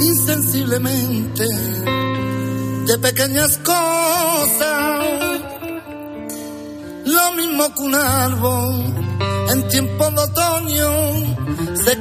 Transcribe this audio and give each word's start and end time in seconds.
insensiblemente 0.00 1.44
de 2.86 2.98
pequeñas 2.98 3.58
cosas, 3.58 5.40
lo 7.04 7.32
mismo 7.32 7.74
que 7.74 7.82
un 7.82 7.94
árbol 7.94 8.94
en 9.50 9.68
tiempo 9.68 10.10
de 10.10 10.20
otoño. 10.20 11.43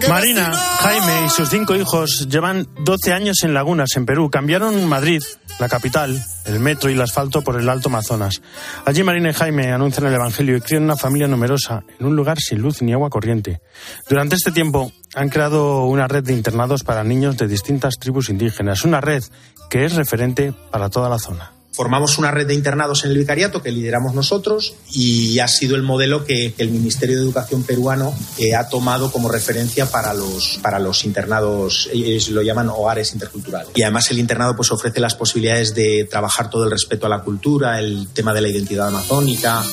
Marina, 0.09 0.53
Jaime 0.53 1.25
y 1.25 1.29
sus 1.29 1.49
cinco 1.49 1.75
hijos 1.75 2.27
llevan 2.29 2.67
12 2.83 3.13
años 3.13 3.43
en 3.43 3.53
Lagunas, 3.53 3.95
en 3.95 4.05
Perú. 4.05 4.29
Cambiaron 4.29 4.87
Madrid, 4.87 5.23
la 5.59 5.69
capital, 5.69 6.23
el 6.45 6.59
metro 6.59 6.89
y 6.89 6.93
el 6.93 7.01
asfalto 7.01 7.41
por 7.41 7.59
el 7.59 7.67
Alto 7.69 7.89
Amazonas. 7.89 8.41
Allí 8.85 9.03
Marina 9.03 9.29
y 9.29 9.33
Jaime 9.33 9.71
anuncian 9.71 10.07
el 10.07 10.13
Evangelio 10.13 10.57
y 10.57 10.61
crían 10.61 10.83
una 10.83 10.97
familia 10.97 11.27
numerosa 11.27 11.83
en 11.99 12.05
un 12.05 12.15
lugar 12.15 12.39
sin 12.39 12.59
luz 12.59 12.81
ni 12.81 12.93
agua 12.93 13.09
corriente. 13.09 13.61
Durante 14.09 14.35
este 14.35 14.51
tiempo 14.51 14.91
han 15.15 15.29
creado 15.29 15.85
una 15.85 16.07
red 16.07 16.23
de 16.23 16.33
internados 16.33 16.83
para 16.83 17.03
niños 17.03 17.37
de 17.37 17.47
distintas 17.47 17.95
tribus 17.99 18.29
indígenas, 18.29 18.83
una 18.83 19.01
red 19.01 19.23
que 19.69 19.85
es 19.85 19.93
referente 19.95 20.53
para 20.71 20.89
toda 20.89 21.09
la 21.09 21.19
zona. 21.19 21.51
Formamos 21.73 22.17
una 22.19 22.31
red 22.31 22.47
de 22.47 22.53
internados 22.53 23.03
en 23.03 23.11
el 23.11 23.17
vicariato 23.17 23.63
que 23.63 23.71
lideramos 23.71 24.13
nosotros 24.13 24.75
y 24.91 25.39
ha 25.39 25.47
sido 25.47 25.75
el 25.75 25.81
modelo 25.81 26.23
que 26.23 26.53
el 26.57 26.69
Ministerio 26.69 27.17
de 27.17 27.23
Educación 27.23 27.63
peruano 27.63 28.13
eh, 28.37 28.55
ha 28.55 28.69
tomado 28.69 29.11
como 29.11 29.27
referencia 29.27 29.87
para 29.87 30.13
los, 30.13 30.59
para 30.61 30.79
los 30.79 31.03
internados, 31.03 31.89
ellos 31.91 32.29
lo 32.29 32.41
llaman 32.43 32.69
hogares 32.69 33.13
interculturales. 33.13 33.71
Y 33.75 33.81
además 33.81 34.09
el 34.11 34.19
internado 34.19 34.55
pues 34.55 34.71
ofrece 34.71 34.99
las 34.99 35.15
posibilidades 35.15 35.73
de 35.73 36.07
trabajar 36.09 36.49
todo 36.49 36.65
el 36.65 36.71
respeto 36.71 37.07
a 37.07 37.09
la 37.09 37.21
cultura, 37.21 37.79
el 37.79 38.07
tema 38.13 38.33
de 38.33 38.41
la 38.41 38.49
identidad 38.49 38.87
amazónica. 38.87 39.63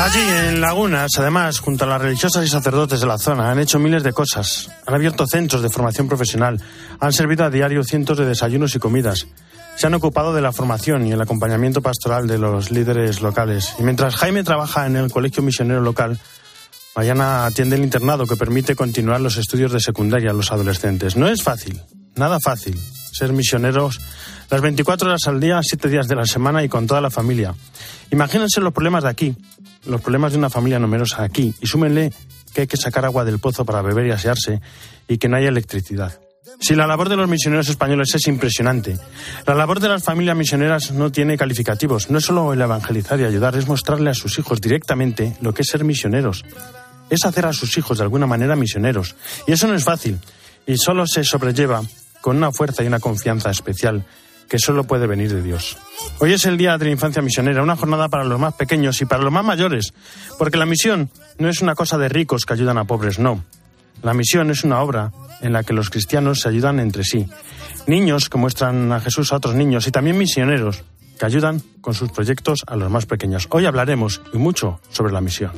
Allí, 0.00 0.18
en 0.18 0.62
Lagunas, 0.62 1.10
además, 1.18 1.58
junto 1.58 1.84
a 1.84 1.86
las 1.86 2.00
religiosas 2.00 2.42
y 2.46 2.48
sacerdotes 2.48 3.00
de 3.00 3.06
la 3.06 3.18
zona, 3.18 3.50
han 3.50 3.58
hecho 3.58 3.78
miles 3.78 4.02
de 4.02 4.14
cosas. 4.14 4.70
Han 4.86 4.94
abierto 4.94 5.26
centros 5.26 5.60
de 5.60 5.68
formación 5.68 6.08
profesional, 6.08 6.58
han 6.98 7.12
servido 7.12 7.44
a 7.44 7.50
diario 7.50 7.84
cientos 7.84 8.16
de 8.16 8.24
desayunos 8.24 8.74
y 8.74 8.78
comidas. 8.78 9.26
Se 9.76 9.86
han 9.86 9.92
ocupado 9.92 10.32
de 10.32 10.40
la 10.40 10.52
formación 10.52 11.06
y 11.06 11.12
el 11.12 11.20
acompañamiento 11.20 11.82
pastoral 11.82 12.26
de 12.26 12.38
los 12.38 12.70
líderes 12.70 13.20
locales. 13.20 13.74
Y 13.78 13.82
mientras 13.82 14.16
Jaime 14.16 14.42
trabaja 14.42 14.86
en 14.86 14.96
el 14.96 15.12
colegio 15.12 15.42
misionero 15.42 15.82
local, 15.82 16.18
Mariana 16.96 17.44
atiende 17.44 17.76
el 17.76 17.84
internado 17.84 18.26
que 18.26 18.36
permite 18.36 18.74
continuar 18.74 19.20
los 19.20 19.36
estudios 19.36 19.70
de 19.70 19.80
secundaria 19.80 20.30
a 20.30 20.34
los 20.34 20.50
adolescentes. 20.50 21.14
No 21.14 21.28
es 21.28 21.42
fácil, 21.42 21.78
nada 22.16 22.38
fácil, 22.40 22.80
ser 23.12 23.34
misioneros 23.34 24.00
las 24.48 24.62
24 24.62 25.08
horas 25.08 25.26
al 25.26 25.40
día, 25.40 25.60
7 25.62 25.90
días 25.90 26.08
de 26.08 26.16
la 26.16 26.24
semana 26.24 26.64
y 26.64 26.70
con 26.70 26.86
toda 26.86 27.02
la 27.02 27.10
familia. 27.10 27.54
Imagínense 28.10 28.60
los 28.60 28.72
problemas 28.72 29.04
de 29.04 29.10
aquí, 29.10 29.36
los 29.84 30.00
problemas 30.00 30.32
de 30.32 30.38
una 30.38 30.50
familia 30.50 30.78
numerosa 30.78 31.22
aquí, 31.22 31.54
y 31.60 31.66
súmenle 31.66 32.12
que 32.52 32.62
hay 32.62 32.66
que 32.66 32.76
sacar 32.76 33.04
agua 33.04 33.24
del 33.24 33.38
pozo 33.38 33.64
para 33.64 33.82
beber 33.82 34.06
y 34.06 34.10
asearse 34.10 34.60
y 35.08 35.18
que 35.18 35.28
no 35.28 35.36
haya 35.36 35.48
electricidad. 35.48 36.20
Si 36.58 36.74
la 36.74 36.86
labor 36.86 37.08
de 37.08 37.16
los 37.16 37.28
misioneros 37.28 37.68
españoles 37.68 38.14
es 38.14 38.26
impresionante, 38.26 38.98
la 39.46 39.54
labor 39.54 39.80
de 39.80 39.88
las 39.88 40.02
familias 40.02 40.36
misioneras 40.36 40.90
no 40.90 41.10
tiene 41.12 41.38
calificativos. 41.38 42.10
No 42.10 42.18
es 42.18 42.24
solo 42.24 42.52
el 42.52 42.60
evangelizar 42.60 43.20
y 43.20 43.24
ayudar, 43.24 43.56
es 43.56 43.68
mostrarle 43.68 44.10
a 44.10 44.14
sus 44.14 44.38
hijos 44.38 44.60
directamente 44.60 45.36
lo 45.40 45.54
que 45.54 45.62
es 45.62 45.68
ser 45.68 45.84
misioneros. 45.84 46.44
Es 47.08 47.24
hacer 47.24 47.46
a 47.46 47.52
sus 47.52 47.76
hijos 47.78 47.98
de 47.98 48.04
alguna 48.04 48.26
manera 48.26 48.56
misioneros. 48.56 49.14
Y 49.46 49.52
eso 49.52 49.66
no 49.68 49.74
es 49.74 49.84
fácil. 49.84 50.18
Y 50.66 50.76
solo 50.76 51.06
se 51.06 51.24
sobrelleva 51.24 51.82
con 52.20 52.36
una 52.36 52.52
fuerza 52.52 52.82
y 52.82 52.88
una 52.88 53.00
confianza 53.00 53.50
especial 53.50 54.04
que 54.50 54.58
solo 54.58 54.82
puede 54.82 55.06
venir 55.06 55.32
de 55.32 55.42
Dios. 55.42 55.78
Hoy 56.18 56.32
es 56.32 56.44
el 56.44 56.56
Día 56.56 56.76
de 56.76 56.84
la 56.84 56.90
Infancia 56.90 57.22
Misionera, 57.22 57.62
una 57.62 57.76
jornada 57.76 58.08
para 58.08 58.24
los 58.24 58.38
más 58.38 58.52
pequeños 58.54 59.00
y 59.00 59.04
para 59.06 59.22
los 59.22 59.32
más 59.32 59.44
mayores, 59.44 59.94
porque 60.38 60.58
la 60.58 60.66
misión 60.66 61.08
no 61.38 61.48
es 61.48 61.62
una 61.62 61.76
cosa 61.76 61.96
de 61.96 62.08
ricos 62.08 62.44
que 62.44 62.54
ayudan 62.54 62.76
a 62.76 62.84
pobres, 62.84 63.20
no. 63.20 63.44
La 64.02 64.12
misión 64.12 64.50
es 64.50 64.64
una 64.64 64.80
obra 64.80 65.12
en 65.40 65.52
la 65.52 65.62
que 65.62 65.72
los 65.72 65.88
cristianos 65.88 66.40
se 66.40 66.48
ayudan 66.48 66.80
entre 66.80 67.04
sí. 67.04 67.28
Niños 67.86 68.28
que 68.28 68.38
muestran 68.38 68.90
a 68.90 69.00
Jesús 69.00 69.32
a 69.32 69.36
otros 69.36 69.54
niños 69.54 69.86
y 69.86 69.92
también 69.92 70.18
misioneros 70.18 70.82
que 71.16 71.26
ayudan 71.26 71.62
con 71.80 71.94
sus 71.94 72.10
proyectos 72.10 72.64
a 72.66 72.74
los 72.74 72.90
más 72.90 73.06
pequeños. 73.06 73.46
Hoy 73.50 73.66
hablaremos 73.66 74.20
y 74.32 74.38
mucho 74.38 74.80
sobre 74.90 75.12
la 75.12 75.20
misión. 75.20 75.52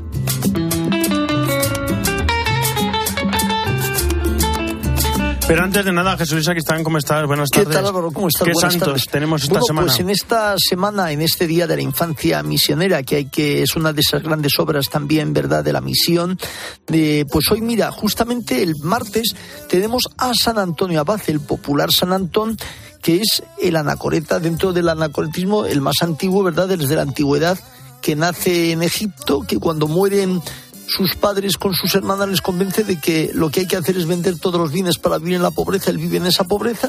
Pero 5.52 5.64
antes 5.64 5.84
de 5.84 5.92
nada, 5.92 6.16
Jesús 6.16 6.48
aquí 6.48 6.60
están, 6.60 6.82
¿cómo 6.82 6.96
estás? 6.96 7.26
Buenas 7.26 7.50
tardes. 7.50 7.68
¿Qué 7.68 7.74
tal, 7.74 7.84
Álvaro? 7.84 8.10
¿Cómo 8.10 8.28
estás? 8.28 8.46
¿Qué 8.46 8.54
Buenas 8.54 8.72
santos 8.72 8.88
tardes. 8.88 9.08
tenemos 9.08 9.42
esta 9.42 9.52
Bueno, 9.52 9.66
semana? 9.66 9.86
Pues 9.88 10.00
en 10.00 10.08
esta 10.08 10.54
semana, 10.56 11.12
en 11.12 11.20
este 11.20 11.46
Día 11.46 11.66
de 11.66 11.76
la 11.76 11.82
Infancia 11.82 12.42
Misionera, 12.42 13.02
que 13.02 13.16
hay 13.16 13.24
que 13.26 13.62
es 13.62 13.76
una 13.76 13.92
de 13.92 14.00
esas 14.00 14.22
grandes 14.22 14.58
obras 14.58 14.88
también, 14.88 15.34
¿verdad?, 15.34 15.62
de 15.62 15.74
la 15.74 15.82
misión. 15.82 16.38
de- 16.86 17.26
pues 17.30 17.50
hoy, 17.50 17.60
mira, 17.60 17.90
justamente 17.92 18.62
el 18.62 18.76
martes 18.82 19.36
tenemos 19.68 20.04
a 20.16 20.32
San 20.32 20.56
Antonio 20.58 21.00
Abad, 21.00 21.20
el 21.26 21.40
popular 21.40 21.92
San 21.92 22.14
Antón, 22.14 22.56
que 23.02 23.16
es 23.16 23.42
el 23.60 23.76
anacoreta, 23.76 24.40
dentro 24.40 24.72
del 24.72 24.88
anacoretismo, 24.88 25.66
el 25.66 25.82
más 25.82 25.96
antiguo, 26.00 26.42
¿verdad?, 26.42 26.66
desde 26.66 26.96
la 26.96 27.02
antigüedad, 27.02 27.58
que 28.00 28.16
nace 28.16 28.72
en 28.72 28.82
Egipto, 28.82 29.42
que 29.46 29.58
cuando 29.58 29.86
mueren 29.86 30.40
sus 30.87 31.16
padres 31.16 31.56
con 31.56 31.75
sus 31.75 31.94
hermanas 31.94 32.28
les 32.28 32.41
convence 32.41 32.84
de 32.84 32.98
que 32.98 33.31
lo 33.34 33.50
que 33.50 33.60
hay 33.60 33.66
que 33.66 33.76
hacer 33.76 33.97
es 33.97 34.06
vender 34.06 34.38
todos 34.38 34.60
los 34.60 34.72
bienes 34.72 34.98
para 34.98 35.19
vivir 35.19 35.37
en 35.37 35.43
la 35.43 35.50
pobreza, 35.50 35.91
él 35.91 35.98
vive 35.98 36.16
en 36.19 36.26
esa 36.26 36.44
pobreza 36.44 36.88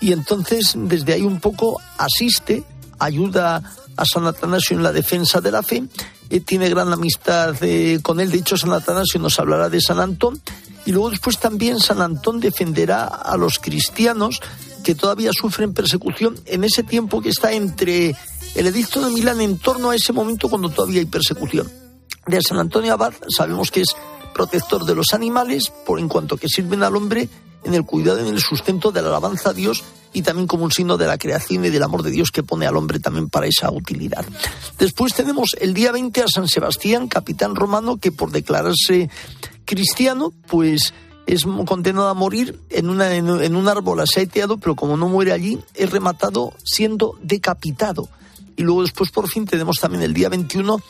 y 0.00 0.12
entonces 0.12 0.74
desde 0.76 1.14
ahí 1.14 1.22
un 1.22 1.40
poco 1.40 1.80
asiste, 1.96 2.64
ayuda 2.98 3.62
a 3.96 4.04
San 4.04 4.26
Atanasio 4.26 4.76
en 4.76 4.82
la 4.82 4.92
defensa 4.92 5.40
de 5.40 5.50
la 5.50 5.62
fe, 5.62 5.84
eh, 6.30 6.40
tiene 6.40 6.68
gran 6.68 6.92
amistad 6.92 7.56
eh, 7.62 8.00
con 8.02 8.20
él, 8.20 8.30
de 8.30 8.38
hecho 8.38 8.56
San 8.56 8.72
Atanasio 8.72 9.18
nos 9.20 9.38
hablará 9.38 9.68
de 9.68 9.80
San 9.80 10.00
Antón. 10.00 10.40
Y 10.86 10.92
luego 10.92 11.10
después 11.10 11.38
también 11.38 11.80
San 11.80 12.00
Antón 12.00 12.40
defenderá 12.40 13.04
a 13.06 13.36
los 13.36 13.58
cristianos 13.58 14.40
que 14.84 14.94
todavía 14.94 15.32
sufren 15.34 15.74
persecución 15.74 16.36
en 16.46 16.64
ese 16.64 16.82
tiempo 16.82 17.20
que 17.20 17.28
está 17.28 17.52
entre 17.52 18.16
el 18.54 18.66
edicto 18.66 19.04
de 19.04 19.12
Milán 19.12 19.40
en 19.42 19.58
torno 19.58 19.90
a 19.90 19.96
ese 19.96 20.14
momento 20.14 20.48
cuando 20.48 20.70
todavía 20.70 21.00
hay 21.00 21.06
persecución 21.06 21.70
de 22.36 22.42
San 22.42 22.58
Antonio 22.58 22.92
Abad 22.92 23.14
sabemos 23.34 23.70
que 23.70 23.80
es 23.80 23.96
protector 24.34 24.84
de 24.84 24.94
los 24.94 25.14
animales, 25.14 25.72
por 25.86 25.98
en 25.98 26.08
cuanto 26.08 26.36
que 26.36 26.48
sirven 26.48 26.82
al 26.82 26.94
hombre 26.94 27.28
en 27.64 27.74
el 27.74 27.84
cuidado 27.84 28.20
y 28.20 28.28
en 28.28 28.34
el 28.34 28.40
sustento 28.40 28.92
de 28.92 29.02
la 29.02 29.08
alabanza 29.08 29.50
a 29.50 29.52
Dios 29.52 29.82
y 30.12 30.22
también 30.22 30.46
como 30.46 30.64
un 30.64 30.72
signo 30.72 30.96
de 30.96 31.06
la 31.06 31.18
creación 31.18 31.64
y 31.64 31.70
del 31.70 31.82
amor 31.82 32.02
de 32.02 32.10
Dios 32.10 32.30
que 32.30 32.42
pone 32.42 32.66
al 32.66 32.76
hombre 32.76 33.00
también 33.00 33.28
para 33.28 33.46
esa 33.46 33.70
utilidad. 33.70 34.24
Después 34.78 35.14
tenemos 35.14 35.56
el 35.60 35.74
día 35.74 35.92
20 35.92 36.22
a 36.22 36.28
San 36.28 36.48
Sebastián, 36.48 37.08
capitán 37.08 37.54
romano, 37.54 37.98
que 37.98 38.12
por 38.12 38.30
declararse 38.30 39.10
cristiano, 39.64 40.32
pues 40.46 40.94
es 41.26 41.44
condenado 41.66 42.08
a 42.08 42.14
morir 42.14 42.58
en, 42.70 42.88
un 42.88 43.68
árbol 43.68 44.00
asaeteado, 44.00 44.56
pero 44.56 44.76
como 44.76 44.96
no 44.96 45.08
muere 45.08 45.32
allí, 45.32 45.58
es 45.74 45.90
rematado 45.90 46.54
siendo 46.64 47.18
decapitado. 47.22 48.08
Y 48.56 48.62
luego 48.62 48.82
después 48.82 49.10
por 49.10 49.28
fin 49.28 49.44
tenemos 49.44 49.76
también 49.78 50.02
el 50.02 50.14
día 50.14 50.30
21 50.30 50.80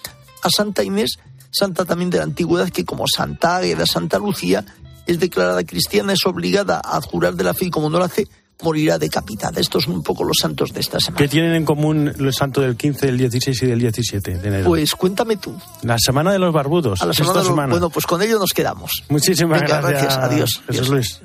a 0.42 0.48
Santa 0.50 0.82
Inés, 0.82 1.18
santa 1.50 1.84
también 1.84 2.10
de 2.10 2.18
la 2.18 2.24
antigüedad, 2.24 2.68
que 2.70 2.84
como 2.84 3.04
Santa 3.06 3.56
Águeda, 3.56 3.86
Santa 3.86 4.18
Lucía, 4.18 4.64
es 5.06 5.18
declarada 5.18 5.64
cristiana, 5.64 6.12
es 6.12 6.24
obligada 6.26 6.80
a 6.84 7.00
jurar 7.00 7.34
de 7.34 7.44
la 7.44 7.54
fe 7.54 7.66
y 7.66 7.70
como 7.70 7.88
no 7.90 7.98
lo 7.98 8.04
hace, 8.04 8.26
morirá 8.60 8.98
decapitada. 8.98 9.60
Estos 9.60 9.84
son 9.84 9.94
un 9.94 10.02
poco 10.02 10.24
los 10.24 10.36
santos 10.40 10.72
de 10.72 10.80
esta 10.80 10.98
semana. 10.98 11.16
¿Qué 11.18 11.28
tienen 11.28 11.54
en 11.54 11.64
común 11.64 12.12
el 12.18 12.34
santo 12.34 12.60
del 12.60 12.76
15, 12.76 13.06
del 13.06 13.16
16 13.18 13.62
y 13.62 13.66
del 13.66 13.78
17 13.78 14.36
de 14.38 14.48
enero? 14.48 14.64
Pues 14.66 14.94
cuéntame 14.96 15.36
tú. 15.36 15.54
la 15.82 15.96
semana 15.98 16.32
de 16.32 16.38
los 16.40 16.52
barbudos. 16.52 17.00
A 17.00 17.06
la 17.06 17.12
semana, 17.14 17.34
de 17.34 17.38
los- 17.38 17.46
semana. 17.46 17.70
Bueno, 17.70 17.88
pues 17.90 18.04
con 18.04 18.20
ello 18.20 18.38
nos 18.38 18.50
quedamos. 18.52 19.04
Muchísimas 19.08 19.60
Venga, 19.62 19.80
gracias. 19.80 20.02
gracias. 20.16 20.18
Adiós. 20.32 20.62
Jesús. 20.68 20.88
Luis. 20.88 21.20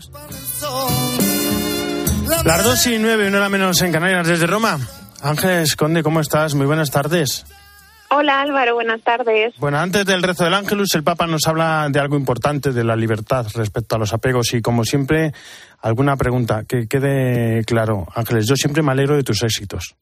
Las 2.45 2.63
dos 2.63 2.85
y 2.87 2.97
nueve, 2.99 3.27
una 3.27 3.37
hora 3.39 3.49
menos 3.49 3.81
en 3.81 3.91
Canarias, 3.91 4.27
desde 4.27 4.45
Roma. 4.47 4.79
Ángeles 5.21 5.75
Conde, 5.75 6.03
¿cómo 6.03 6.19
estás? 6.19 6.53
Muy 6.55 6.65
buenas 6.65 6.91
tardes. 6.91 7.45
Hola 8.15 8.41
Álvaro, 8.41 8.75
buenas 8.75 9.01
tardes. 9.01 9.55
Bueno, 9.57 9.79
antes 9.79 10.05
del 10.05 10.21
rezo 10.21 10.43
del 10.43 10.53
Ángelus, 10.53 10.93
el 10.93 11.03
Papa 11.03 11.25
nos 11.25 11.47
habla 11.47 11.87
de 11.89 11.99
algo 11.99 12.15
importante, 12.15 12.71
de 12.71 12.83
la 12.83 12.95
libertad 12.95 13.47
respecto 13.55 13.95
a 13.95 13.97
los 13.97 14.13
apegos 14.13 14.53
y, 14.53 14.61
como 14.61 14.85
siempre, 14.85 15.33
alguna 15.81 16.15
pregunta 16.15 16.63
que 16.63 16.87
quede 16.87 17.63
claro. 17.65 18.05
Ángeles, 18.13 18.45
yo 18.47 18.55
siempre 18.55 18.83
me 18.83 18.91
alegro 18.91 19.15
de 19.15 19.23
tus 19.23 19.41
éxitos. 19.41 19.95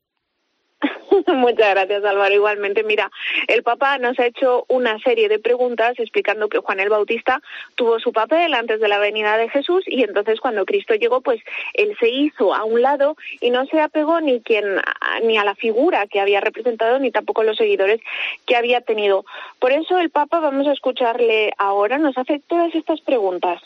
Muchas 1.41 1.71
gracias 1.71 2.03
Álvaro. 2.05 2.33
Igualmente, 2.33 2.83
mira, 2.83 3.11
el 3.47 3.63
Papa 3.63 3.97
nos 3.97 4.17
ha 4.19 4.27
hecho 4.27 4.65
una 4.67 4.99
serie 4.99 5.27
de 5.27 5.39
preguntas 5.39 5.93
explicando 5.97 6.49
que 6.49 6.59
Juan 6.59 6.79
el 6.79 6.89
Bautista 6.89 7.41
tuvo 7.75 7.99
su 7.99 8.13
papel 8.13 8.53
antes 8.53 8.79
de 8.79 8.87
la 8.87 8.99
venida 8.99 9.37
de 9.37 9.49
Jesús 9.49 9.83
y 9.87 10.03
entonces 10.03 10.39
cuando 10.39 10.65
Cristo 10.65 10.93
llegó, 10.93 11.21
pues 11.21 11.41
él 11.73 11.97
se 11.99 12.09
hizo 12.09 12.53
a 12.53 12.63
un 12.63 12.81
lado 12.81 13.17
y 13.39 13.49
no 13.49 13.65
se 13.65 13.81
apegó 13.81 14.21
ni 14.21 14.41
quien 14.41 14.79
ni 15.23 15.37
a 15.37 15.43
la 15.43 15.55
figura 15.55 16.07
que 16.07 16.19
había 16.19 16.41
representado 16.41 16.99
ni 16.99 17.11
tampoco 17.11 17.41
a 17.41 17.45
los 17.45 17.57
seguidores 17.57 17.99
que 18.45 18.55
había 18.55 18.81
tenido. 18.81 19.25
Por 19.59 19.71
eso 19.71 19.97
el 19.97 20.11
Papa, 20.11 20.39
vamos 20.39 20.67
a 20.67 20.73
escucharle 20.73 21.51
ahora, 21.57 21.97
nos 21.97 22.17
hace 22.17 22.39
todas 22.47 22.73
estas 22.75 23.01
preguntas. 23.01 23.61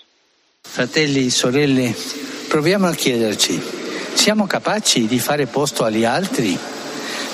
Fratelli, 0.61 1.29
sorelle, 1.29 1.93
proviamo 2.49 2.87
a 2.87 2.93
chiederci, 2.93 3.61
siamo 4.13 4.47
capaci 4.47 5.05
di 5.07 5.19
fare 5.19 5.45
posto 5.45 5.85
agli 5.85 6.03
altri, 6.03 6.57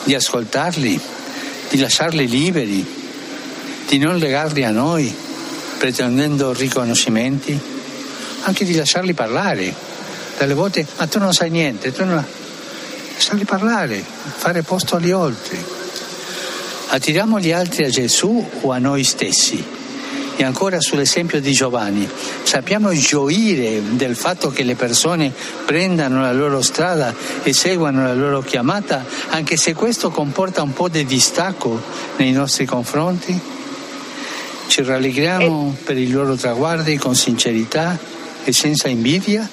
di 0.04 0.16
ascoltarli, 0.16 1.00
di 1.70 1.80
lasciarli 1.80 2.28
liberi, 2.28 2.86
di 3.88 3.98
non 3.98 4.18
legarli 4.18 4.64
a 4.64 4.72
noi, 4.72 5.14
pretendendo 5.78 6.54
riconoscimenti, 6.54 7.60
anche 8.44 8.66
di 8.66 8.76
lasciarli 8.76 9.14
parlare. 9.14 9.90
Delle 10.38 10.54
volte, 10.54 10.86
ma 10.98 11.06
tu 11.08 11.20
non 11.20 11.34
sai 11.34 11.50
niente, 11.50 11.92
tu 11.92 12.04
non... 12.04 12.24
lasciarli 13.14 13.46
parlare, 13.46 14.04
fare 14.38 14.64
posto 14.64 14.96
agli 14.96 15.12
altri. 15.12 15.64
Attiriamo 16.88 17.40
gli 17.40 17.52
altri 17.52 17.86
a 17.86 17.90
Gesù 17.90 18.50
o 18.62 18.72
a 18.72 18.78
noi 18.78 19.04
stessi. 19.04 19.80
E 20.42 20.44
ancora 20.44 20.82
sull'esempio 20.82 21.40
di 21.40 21.52
Giovanni, 21.52 22.10
sappiamo 22.42 22.92
gioire 22.94 23.80
del 23.92 24.16
fatto 24.16 24.50
che 24.50 24.64
le 24.64 24.74
persone 24.74 25.32
prendano 25.68 26.22
la 26.22 26.34
loro 26.34 26.64
strada 26.64 27.14
e 27.44 27.54
seguano 27.54 28.02
la 28.02 28.16
loro 28.16 28.42
chiamata, 28.42 29.06
anche 29.30 29.56
se 29.56 29.76
questo 29.76 30.10
comporta 30.10 30.64
un 30.64 30.74
po' 30.74 30.90
di 30.90 31.06
distacco 31.06 31.80
nei 32.18 32.32
nostri 32.32 32.66
confronti? 32.66 33.40
Ci 34.66 34.82
rallegriamo 34.82 35.76
per 35.84 36.00
i 36.00 36.10
loro 36.10 36.34
traguardi 36.34 36.98
con 36.98 37.14
sincerità 37.14 37.96
e 38.44 38.52
senza 38.52 38.88
invidia? 38.88 39.48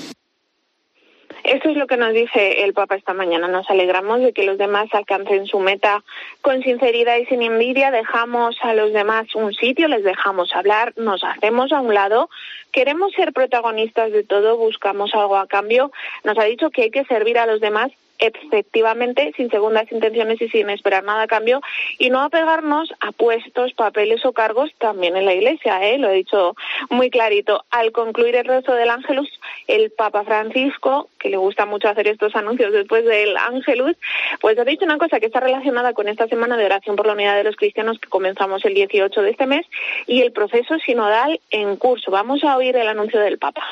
Que 1.89 1.97
nos 1.97 2.13
dice 2.13 2.65
el 2.65 2.75
Papa 2.75 2.97
esta 2.97 3.15
mañana. 3.15 3.49
Nos 3.49 3.69
alegramos 3.71 4.21
de 4.21 4.33
que 4.33 4.45
los 4.45 4.59
demás 4.59 4.89
alcancen 4.93 5.47
su 5.47 5.59
meta 5.59 6.05
con 6.43 6.63
sinceridad 6.63 7.17
y 7.17 7.27
sin 7.27 7.43
envidia. 7.43 7.91
Dejamos 7.91 8.57
a 8.63 8.75
los 8.75 8.93
demás 8.93 9.35
un 9.35 9.55
sitio, 9.55 9.89
les 9.89 10.05
dejamos 10.05 10.55
hablar, 10.55 10.93
nos 10.97 11.25
hacemos 11.25 11.73
a 11.73 11.81
un 11.81 11.95
lado. 11.95 12.29
Queremos 12.73 13.13
ser 13.13 13.33
protagonistas 13.33 14.13
de 14.13 14.23
todo, 14.23 14.59
buscamos 14.59 15.15
algo 15.15 15.37
a 15.37 15.47
cambio. 15.47 15.91
Nos 16.25 16.39
ha 16.39 16.45
dicho 16.45 16.71
que 16.71 16.83
hay 16.83 16.91
que 16.91 17.05
servir 17.05 17.39
a 17.39 17.47
los 17.47 17.61
demás 17.61 17.91
efectivamente 18.19 19.33
sin 19.37 19.51
segundas 19.51 19.91
intenciones 19.91 20.41
y 20.41 20.49
sin 20.49 20.71
esperar 20.71 21.05
nada 21.05 21.23
a 21.23 21.27
cambio 21.27 21.61
y 21.99 22.11
no 22.11 22.21
apegarnos 22.21 22.93
a 23.01 23.13
puestos, 23.13 23.73
papeles 23.75 24.25
o 24.25 24.33
cargos 24.33 24.71
también 24.79 25.17
en 25.17 25.25
la 25.25 25.35
Iglesia, 25.35 25.87
¿eh? 25.87 25.99
lo 25.99 26.09
he 26.11 26.15
dicho 26.15 26.55
muy 26.91 27.11
clarito. 27.11 27.65
Al 27.71 27.93
concluir 27.93 28.37
el 28.37 28.45
rezo 28.45 28.73
del 28.73 28.91
Ángelus, 28.91 29.29
el 29.67 29.91
Papa 29.91 30.25
Francisco, 30.25 31.09
que 31.19 31.31
le 31.31 31.37
gusta 31.37 31.67
mucho 31.67 31.89
hacer 31.89 32.09
estos 32.09 32.35
anuncios 32.35 32.73
después 32.73 33.05
del 33.05 33.37
Ángelus, 33.37 33.97
pues 34.41 34.59
ha 34.59 34.65
dicho 34.65 34.85
una 34.85 34.99
cosa 34.99 35.21
que 35.21 35.27
está 35.27 35.41
relacionada 35.41 35.93
con 35.93 36.09
esta 36.09 36.27
semana 36.29 36.57
de 36.57 36.67
oración 36.67 36.97
por 36.97 37.07
la 37.07 37.13
unidad 37.13 37.37
de 37.37 37.45
los 37.45 37.57
cristianos 37.57 37.99
que 37.99 38.09
comenzamos 38.09 38.65
el 38.65 38.75
18 38.75 39.23
de 39.23 39.31
este 39.31 39.47
mes 39.47 39.67
y 40.07 40.23
el 40.23 40.33
proceso 40.33 40.79
sinodal 40.79 41.41
en 41.51 41.77
curso. 41.77 42.11
Vamos 42.11 42.45
a 42.45 42.57
oír 42.57 42.77
el 42.77 42.89
anuncio 42.89 43.21
del 43.21 43.39
Papa. 43.39 43.63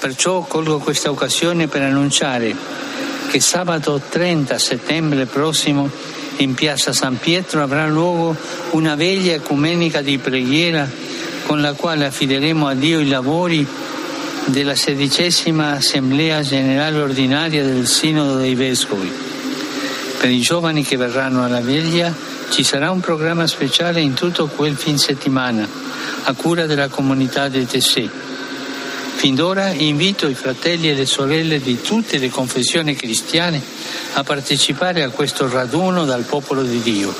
Perciò 0.00 0.46
colgo 0.46 0.82
questa 0.82 1.10
occasione 1.10 1.66
per 1.66 1.82
annunciare 1.82 2.54
che 3.30 3.38
sabato 3.38 4.02
30 4.08 4.58
settembre 4.58 5.24
prossimo 5.24 5.88
in 6.38 6.54
piazza 6.54 6.92
San 6.92 7.16
Pietro 7.16 7.62
avrà 7.62 7.86
luogo 7.86 8.34
una 8.70 8.96
veglia 8.96 9.34
ecumenica 9.34 10.02
di 10.02 10.18
preghiera 10.18 10.90
con 11.46 11.60
la 11.60 11.74
quale 11.74 12.06
affideremo 12.06 12.66
a 12.66 12.74
Dio 12.74 12.98
i 12.98 13.06
lavori 13.06 13.64
della 14.46 14.74
sedicesima 14.74 15.76
Assemblea 15.76 16.42
Generale 16.42 16.98
Ordinaria 16.98 17.62
del 17.62 17.86
Sinodo 17.86 18.34
dei 18.34 18.56
Vescovi. 18.56 19.12
Per 20.18 20.28
i 20.28 20.40
giovani 20.40 20.82
che 20.82 20.96
verranno 20.96 21.44
alla 21.44 21.60
veglia 21.60 22.12
ci 22.50 22.64
sarà 22.64 22.90
un 22.90 22.98
programma 22.98 23.46
speciale 23.46 24.00
in 24.00 24.14
tutto 24.14 24.48
quel 24.48 24.74
fin 24.74 24.98
settimana 24.98 25.68
a 26.24 26.32
cura 26.32 26.66
della 26.66 26.88
comunità 26.88 27.48
dei 27.48 27.64
Tessè 27.64 28.08
Fin 29.20 29.34
d'ora 29.34 29.68
invito 29.74 30.28
i 30.28 30.34
fratelli 30.34 30.88
e 30.88 30.94
le 30.94 31.04
sorelle 31.04 31.58
di 31.58 31.82
tutte 31.82 32.16
le 32.16 32.30
confessioni 32.30 32.94
cristiane 32.94 33.60
a 34.14 34.24
partecipare 34.24 35.02
a 35.02 35.10
questo 35.10 35.46
raduno 35.46 36.06
dal 36.06 36.24
popolo 36.24 36.62
di 36.62 36.80
Dio. 36.80 37.12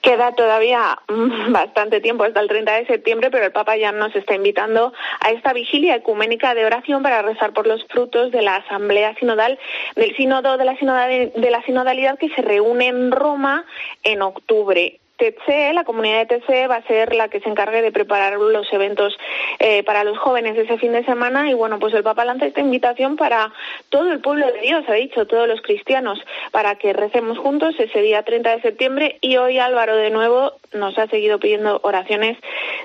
Queda 0.00 0.32
todavía 0.32 0.98
mm, 1.06 1.52
bastante 1.52 2.00
tiempo 2.00 2.24
hasta 2.24 2.40
el 2.40 2.48
30 2.48 2.72
de 2.72 2.86
septiembre, 2.86 3.30
pero 3.30 3.44
el 3.44 3.52
Papa 3.52 3.76
ya 3.76 3.92
nos 3.92 4.16
está 4.16 4.34
invitando 4.34 4.92
a 5.20 5.30
esta 5.30 5.52
vigilia 5.52 5.94
ecuménica 5.94 6.56
de 6.56 6.64
oración 6.64 7.04
para 7.04 7.22
rezar 7.22 7.52
por 7.52 7.68
los 7.68 7.86
frutos 7.86 8.32
de 8.32 8.42
la 8.42 8.56
Asamblea 8.56 9.14
Sinodal, 9.20 9.60
del 9.94 10.16
Sínodo 10.16 10.56
de 10.56 10.64
la, 10.64 10.76
Sinodalidad, 10.76 11.34
de 11.34 11.50
la 11.52 11.62
Sinodalidad 11.62 12.18
que 12.18 12.30
se 12.30 12.42
reúne 12.42 12.88
en 12.88 13.12
Roma 13.12 13.64
en 14.02 14.22
octubre. 14.22 14.98
TC, 15.16 15.72
la 15.72 15.84
comunidad 15.84 16.26
de 16.26 16.38
TC 16.38 16.70
va 16.70 16.76
a 16.76 16.86
ser 16.86 17.14
la 17.14 17.28
que 17.28 17.40
se 17.40 17.48
encargue 17.48 17.82
de 17.82 17.92
preparar 17.92 18.34
los 18.34 18.70
eventos 18.72 19.16
eh, 19.58 19.82
para 19.84 20.04
los 20.04 20.18
jóvenes 20.18 20.56
ese 20.56 20.78
fin 20.78 20.92
de 20.92 21.04
semana 21.04 21.50
y 21.50 21.54
bueno, 21.54 21.78
pues 21.78 21.94
el 21.94 22.02
Papa 22.02 22.24
lanza 22.24 22.46
esta 22.46 22.60
invitación 22.60 23.16
para 23.16 23.52
todo 23.88 24.12
el 24.12 24.20
pueblo 24.20 24.46
de 24.46 24.60
Dios, 24.60 24.84
ha 24.88 24.94
dicho, 24.94 25.26
todos 25.26 25.48
los 25.48 25.60
cristianos, 25.62 26.18
para 26.52 26.76
que 26.76 26.92
recemos 26.92 27.38
juntos 27.38 27.74
ese 27.78 28.00
día 28.00 28.22
30 28.22 28.56
de 28.56 28.62
septiembre 28.62 29.18
y 29.20 29.36
hoy 29.36 29.58
Álvaro 29.58 29.96
de 29.96 30.10
nuevo 30.10 30.52
nos 30.74 30.96
ha 30.98 31.06
seguido 31.06 31.38
pidiendo 31.38 31.80
oraciones 31.82 32.38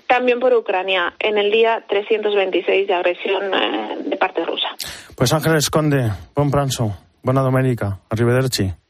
también 0.08 0.40
por 0.40 0.54
Ucrania 0.54 1.14
en 1.20 1.38
el 1.38 1.52
día 1.52 1.84
326 1.88 2.88
de 2.88 2.94
agresión 2.94 3.54
eh, 3.54 3.98
de 4.06 4.18
parte 4.18 4.46
rusa. 4.46 4.68
Pues 5.16 5.34
Ángeles 5.34 5.70
Conde, 5.70 6.10
buen 6.36 6.50
pranzo, 6.50 6.94
buena 7.22 7.42
domenica, 7.42 8.00
arrivederci. 8.10 8.81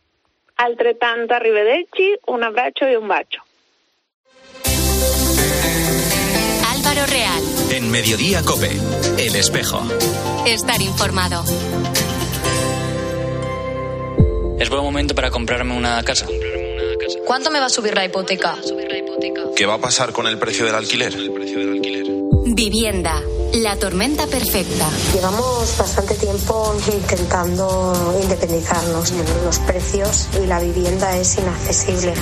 Altrettanto, 0.63 1.33
arrivederci, 1.33 2.17
un 2.27 2.43
abbraccio 2.43 2.91
y 2.91 2.95
un 2.95 3.07
bacio. 3.07 3.41
Álvaro 6.67 7.05
Real. 7.07 7.43
En 7.71 7.89
Mediodía 7.89 8.43
Cope, 8.45 8.69
El 9.17 9.35
Espejo. 9.35 9.81
Estar 10.45 10.79
informado. 10.79 11.43
Es 14.59 14.69
buen 14.69 14.83
momento 14.83 15.15
para 15.15 15.31
comprarme 15.31 15.75
una 15.75 16.03
casa. 16.03 16.27
¿Cuánto 17.25 17.49
me 17.49 17.59
va 17.59 17.65
a 17.65 17.69
subir 17.69 17.95
la 17.95 18.05
hipoteca? 18.05 18.55
¿Qué 19.55 19.65
va 19.65 19.73
a 19.73 19.79
pasar 19.79 20.11
con 20.13 20.27
el 20.27 20.37
precio 20.37 20.65
del 20.65 20.75
alquiler? 20.75 21.11
Vivienda, 22.53 23.19
la 23.53 23.75
tormenta 23.75 24.27
perfecta. 24.27 24.89
Llevamos 25.13 25.77
bastante 25.77 26.15
tiempo 26.15 26.75
intentando 26.91 28.19
independizarnos. 28.21 29.11
Los 29.43 29.59
precios 29.59 30.29
y 30.41 30.45
la 30.47 30.59
vivienda 30.59 31.17
es 31.17 31.37
inaccesible. 31.37 32.13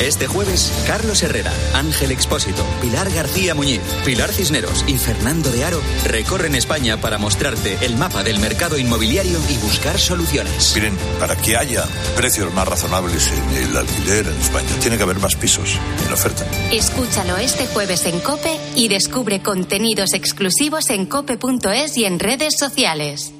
Este 0.00 0.26
jueves, 0.26 0.72
Carlos 0.86 1.22
Herrera, 1.22 1.52
Ángel 1.74 2.12
Expósito, 2.12 2.64
Pilar 2.80 3.10
García 3.10 3.54
Muñiz, 3.54 3.80
Pilar 4.04 4.32
Cisneros 4.32 4.84
y 4.86 4.96
Fernando 4.96 5.50
de 5.50 5.64
Aro 5.64 5.80
recorren 6.06 6.54
España 6.54 7.00
para 7.00 7.18
mostrarte 7.18 7.76
el 7.82 7.96
mapa 7.96 8.22
del 8.22 8.38
mercado 8.38 8.78
inmobiliario 8.78 9.38
y 9.50 9.56
buscar 9.58 9.98
soluciones. 9.98 10.72
Miren, 10.74 10.96
para 11.18 11.36
que 11.36 11.56
haya 11.56 11.84
precios 12.16 12.52
más 12.54 12.66
razonables 12.66 13.30
en 13.32 13.64
el 13.64 13.76
alquiler 13.76 14.26
en 14.28 14.40
España, 14.40 14.68
tiene 14.80 14.96
que 14.96 15.02
haber 15.02 15.18
más 15.18 15.34
pisos 15.34 15.76
en 16.06 16.12
oferta. 16.12 16.46
Escúchalo 16.72 17.36
este 17.36 17.66
jueves 17.66 18.06
en 18.06 18.20
Cope 18.20 18.58
y 18.76 18.88
descubre 18.88 19.42
contenidos 19.42 20.14
exclusivos 20.14 20.37
en 20.90 21.06
cope.es 21.06 21.96
y 21.96 22.04
en 22.04 22.18
redes 22.18 22.56
sociales. 22.58 23.32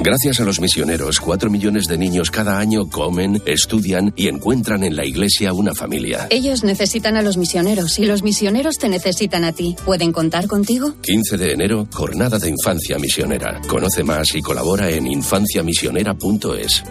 Gracias 0.00 0.40
a 0.40 0.44
los 0.44 0.60
misioneros, 0.60 1.18
cuatro 1.20 1.50
millones 1.50 1.86
de 1.86 1.98
niños 1.98 2.30
cada 2.30 2.58
año 2.58 2.88
comen, 2.88 3.42
estudian 3.46 4.12
y 4.14 4.28
encuentran 4.28 4.84
en 4.84 4.94
la 4.94 5.04
iglesia 5.04 5.52
una 5.52 5.74
familia. 5.74 6.28
Ellos 6.30 6.62
necesitan 6.64 7.16
a 7.16 7.22
los 7.22 7.36
misioneros 7.36 7.98
y 7.98 8.04
los 8.04 8.22
misioneros 8.22 8.78
te 8.78 8.88
necesitan 8.88 9.44
a 9.44 9.52
ti. 9.52 9.74
¿Pueden 9.84 10.12
contar 10.12 10.46
contigo? 10.46 10.94
15 11.02 11.36
de 11.38 11.52
enero, 11.52 11.88
Jornada 11.92 12.38
de 12.38 12.50
Infancia 12.50 12.98
Misionera. 12.98 13.60
Conoce 13.66 14.04
más 14.04 14.34
y 14.34 14.42
colabora 14.42 14.90
en 14.90 15.06
infanciamisionera.es. 15.06 16.84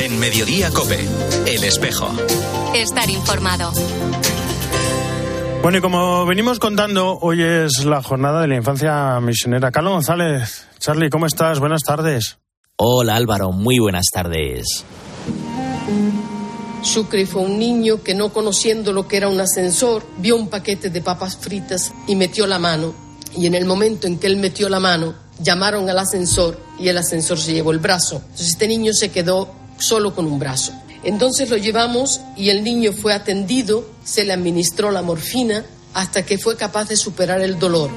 En 0.00 0.18
Mediodía 0.20 0.70
Cope, 0.70 0.98
El 1.46 1.64
Espejo. 1.64 2.12
Estar 2.74 3.10
informado. 3.10 3.72
Bueno, 5.62 5.78
y 5.78 5.80
como 5.80 6.24
venimos 6.24 6.60
contando, 6.60 7.18
hoy 7.20 7.42
es 7.42 7.84
la 7.84 8.02
jornada 8.02 8.40
de 8.40 8.48
la 8.48 8.56
infancia 8.56 9.18
misionera. 9.20 9.72
Carlos 9.72 9.92
González, 9.92 10.66
Charlie, 10.78 11.10
¿cómo 11.10 11.26
estás? 11.26 11.58
Buenas 11.58 11.82
tardes. 11.82 12.38
Hola 12.76 13.16
Álvaro, 13.16 13.50
muy 13.50 13.78
buenas 13.80 14.06
tardes. 14.12 14.84
Sucre 16.82 17.26
fue 17.26 17.42
un 17.42 17.58
niño 17.58 18.04
que 18.04 18.14
no 18.14 18.32
conociendo 18.32 18.92
lo 18.92 19.08
que 19.08 19.16
era 19.16 19.28
un 19.28 19.40
ascensor, 19.40 20.06
vio 20.18 20.36
un 20.36 20.48
paquete 20.48 20.90
de 20.90 21.00
papas 21.02 21.36
fritas 21.36 21.92
y 22.06 22.14
metió 22.14 22.46
la 22.46 22.60
mano. 22.60 22.94
Y 23.36 23.46
en 23.46 23.54
el 23.54 23.64
momento 23.64 24.06
en 24.06 24.18
que 24.18 24.28
él 24.28 24.36
metió 24.36 24.68
la 24.68 24.78
mano, 24.78 25.14
llamaron 25.40 25.90
al 25.90 25.98
ascensor 25.98 26.58
y 26.78 26.88
el 26.88 26.98
ascensor 26.98 27.36
se 27.36 27.52
llevó 27.52 27.72
el 27.72 27.80
brazo. 27.80 28.22
Entonces 28.22 28.50
este 28.50 28.68
niño 28.68 28.92
se 28.94 29.10
quedó 29.10 29.52
solo 29.76 30.14
con 30.14 30.26
un 30.26 30.38
brazo. 30.38 30.72
Entonces 31.08 31.48
lo 31.48 31.56
llevamos 31.56 32.20
y 32.36 32.50
el 32.50 32.62
niño 32.62 32.92
fue 32.92 33.14
atendido, 33.14 33.88
se 34.04 34.24
le 34.24 34.34
administró 34.34 34.90
la 34.90 35.00
morfina 35.00 35.64
hasta 35.94 36.26
que 36.26 36.36
fue 36.36 36.58
capaz 36.58 36.90
de 36.90 36.96
superar 36.96 37.40
el 37.40 37.58
dolor. 37.58 37.90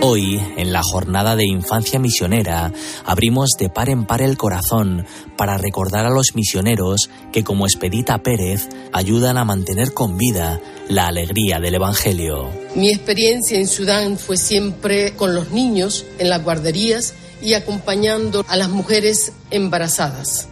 Hoy, 0.00 0.40
en 0.56 0.72
la 0.72 0.80
jornada 0.84 1.34
de 1.34 1.44
infancia 1.44 1.98
misionera, 1.98 2.72
abrimos 3.04 3.50
de 3.58 3.68
par 3.68 3.88
en 3.88 4.04
par 4.04 4.22
el 4.22 4.36
corazón 4.36 5.04
para 5.36 5.58
recordar 5.58 6.06
a 6.06 6.10
los 6.10 6.36
misioneros 6.36 7.10
que, 7.32 7.42
como 7.42 7.66
Expedita 7.66 8.22
Pérez, 8.22 8.68
ayudan 8.92 9.38
a 9.38 9.44
mantener 9.44 9.92
con 9.92 10.18
vida 10.18 10.60
la 10.88 11.08
alegría 11.08 11.58
del 11.58 11.74
Evangelio. 11.74 12.48
Mi 12.76 12.90
experiencia 12.90 13.58
en 13.58 13.66
Sudán 13.66 14.18
fue 14.18 14.36
siempre 14.36 15.16
con 15.16 15.34
los 15.34 15.50
niños 15.50 16.04
en 16.20 16.28
las 16.28 16.44
guarderías 16.44 17.14
y 17.42 17.54
acompañando 17.54 18.44
a 18.48 18.56
las 18.56 18.70
mujeres 18.70 19.32
embarazadas. 19.50 20.48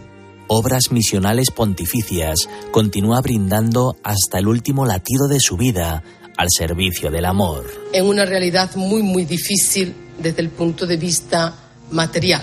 obras 0.53 0.91
misionales 0.91 1.49
pontificias, 1.49 2.49
continúa 2.71 3.21
brindando 3.21 3.95
hasta 4.03 4.37
el 4.37 4.47
último 4.47 4.85
latido 4.85 5.29
de 5.29 5.39
su 5.39 5.55
vida 5.55 6.03
al 6.37 6.47
servicio 6.49 7.09
del 7.09 7.23
amor. 7.25 7.65
En 7.93 8.05
una 8.05 8.25
realidad 8.25 8.75
muy, 8.75 9.01
muy 9.01 9.23
difícil 9.23 9.95
desde 10.19 10.41
el 10.41 10.49
punto 10.49 10.85
de 10.85 10.97
vista 10.97 11.55
material. 11.91 12.41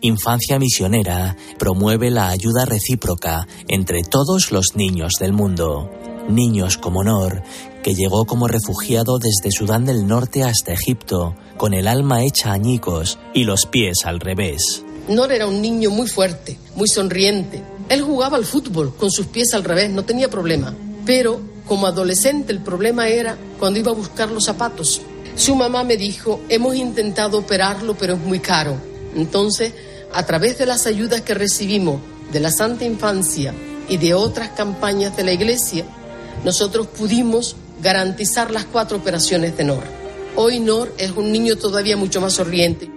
Infancia 0.00 0.58
Misionera 0.58 1.36
promueve 1.58 2.10
la 2.10 2.28
ayuda 2.28 2.64
recíproca 2.64 3.46
entre 3.68 4.02
todos 4.02 4.50
los 4.50 4.74
niños 4.74 5.12
del 5.20 5.32
mundo. 5.32 5.90
Niños 6.28 6.78
como 6.78 7.04
Nor, 7.04 7.42
que 7.82 7.94
llegó 7.94 8.24
como 8.24 8.48
refugiado 8.48 9.18
desde 9.18 9.50
Sudán 9.50 9.84
del 9.84 10.06
Norte 10.06 10.42
hasta 10.42 10.72
Egipto, 10.72 11.34
con 11.56 11.74
el 11.74 11.86
alma 11.86 12.22
hecha 12.22 12.52
añicos 12.52 13.18
y 13.34 13.44
los 13.44 13.66
pies 13.66 14.06
al 14.06 14.20
revés. 14.20 14.84
Nor 15.08 15.32
era 15.32 15.46
un 15.46 15.60
niño 15.60 15.90
muy 15.90 16.08
fuerte, 16.08 16.58
muy 16.76 16.88
sonriente. 16.88 17.62
Él 17.88 18.00
jugaba 18.02 18.38
al 18.38 18.46
fútbol 18.46 18.94
con 18.96 19.10
sus 19.10 19.26
pies 19.26 19.52
al 19.52 19.64
revés, 19.64 19.90
no 19.90 20.04
tenía 20.04 20.30
problema. 20.30 20.74
Pero 21.04 21.40
como 21.66 21.86
adolescente 21.86 22.52
el 22.52 22.60
problema 22.60 23.08
era 23.08 23.36
cuando 23.58 23.78
iba 23.78 23.90
a 23.90 23.94
buscar 23.94 24.30
los 24.30 24.44
zapatos. 24.44 25.02
Su 25.36 25.54
mamá 25.56 25.84
me 25.84 25.96
dijo, 25.96 26.40
hemos 26.48 26.74
intentado 26.76 27.38
operarlo, 27.38 27.96
pero 27.96 28.14
es 28.14 28.20
muy 28.20 28.38
caro. 28.38 28.76
Entonces, 29.14 29.72
a 30.12 30.24
través 30.24 30.58
de 30.58 30.66
las 30.66 30.86
ayudas 30.86 31.20
que 31.20 31.34
recibimos 31.34 32.00
de 32.32 32.40
la 32.40 32.50
Santa 32.50 32.84
Infancia 32.84 33.52
y 33.88 33.96
de 33.96 34.14
otras 34.14 34.50
campañas 34.50 35.16
de 35.16 35.24
la 35.24 35.32
Iglesia, 35.32 35.84
nosotros 36.44 36.86
pudimos 36.88 37.56
garantizar 37.82 38.50
las 38.50 38.64
cuatro 38.64 38.96
operaciones 38.96 39.56
de 39.56 39.64
Nor. 39.64 39.84
Hoy 40.36 40.60
Nor 40.60 40.92
es 40.98 41.12
un 41.12 41.30
niño 41.30 41.56
todavía 41.56 41.96
mucho 41.96 42.20
más 42.20 42.32
sonriente 42.32 42.90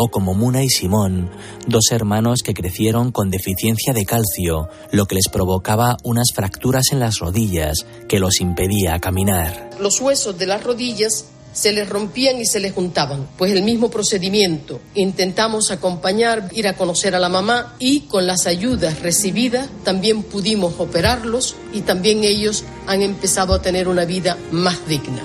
o 0.00 0.08
como 0.08 0.32
Muna 0.32 0.62
y 0.62 0.68
Simón, 0.68 1.28
dos 1.66 1.90
hermanos 1.90 2.42
que 2.44 2.54
crecieron 2.54 3.10
con 3.10 3.30
deficiencia 3.30 3.92
de 3.92 4.06
calcio, 4.06 4.68
lo 4.92 5.06
que 5.06 5.16
les 5.16 5.28
provocaba 5.28 5.96
unas 6.04 6.28
fracturas 6.32 6.92
en 6.92 7.00
las 7.00 7.18
rodillas 7.18 7.84
que 8.08 8.20
los 8.20 8.40
impedía 8.40 9.00
caminar. 9.00 9.70
Los 9.80 10.00
huesos 10.00 10.38
de 10.38 10.46
las 10.46 10.62
rodillas 10.62 11.24
se 11.58 11.72
les 11.72 11.88
rompían 11.88 12.40
y 12.40 12.46
se 12.46 12.60
les 12.60 12.72
juntaban. 12.72 13.26
Pues 13.36 13.52
el 13.52 13.64
mismo 13.64 13.90
procedimiento. 13.90 14.80
Intentamos 14.94 15.72
acompañar, 15.72 16.48
ir 16.52 16.68
a 16.68 16.76
conocer 16.76 17.16
a 17.16 17.18
la 17.18 17.28
mamá 17.28 17.74
y 17.80 18.02
con 18.02 18.28
las 18.28 18.46
ayudas 18.46 19.00
recibidas 19.00 19.68
también 19.82 20.22
pudimos 20.22 20.74
operarlos 20.78 21.56
y 21.72 21.80
también 21.80 22.22
ellos 22.22 22.62
han 22.86 23.02
empezado 23.02 23.54
a 23.54 23.60
tener 23.60 23.88
una 23.88 24.04
vida 24.04 24.38
más 24.52 24.86
digna. 24.86 25.20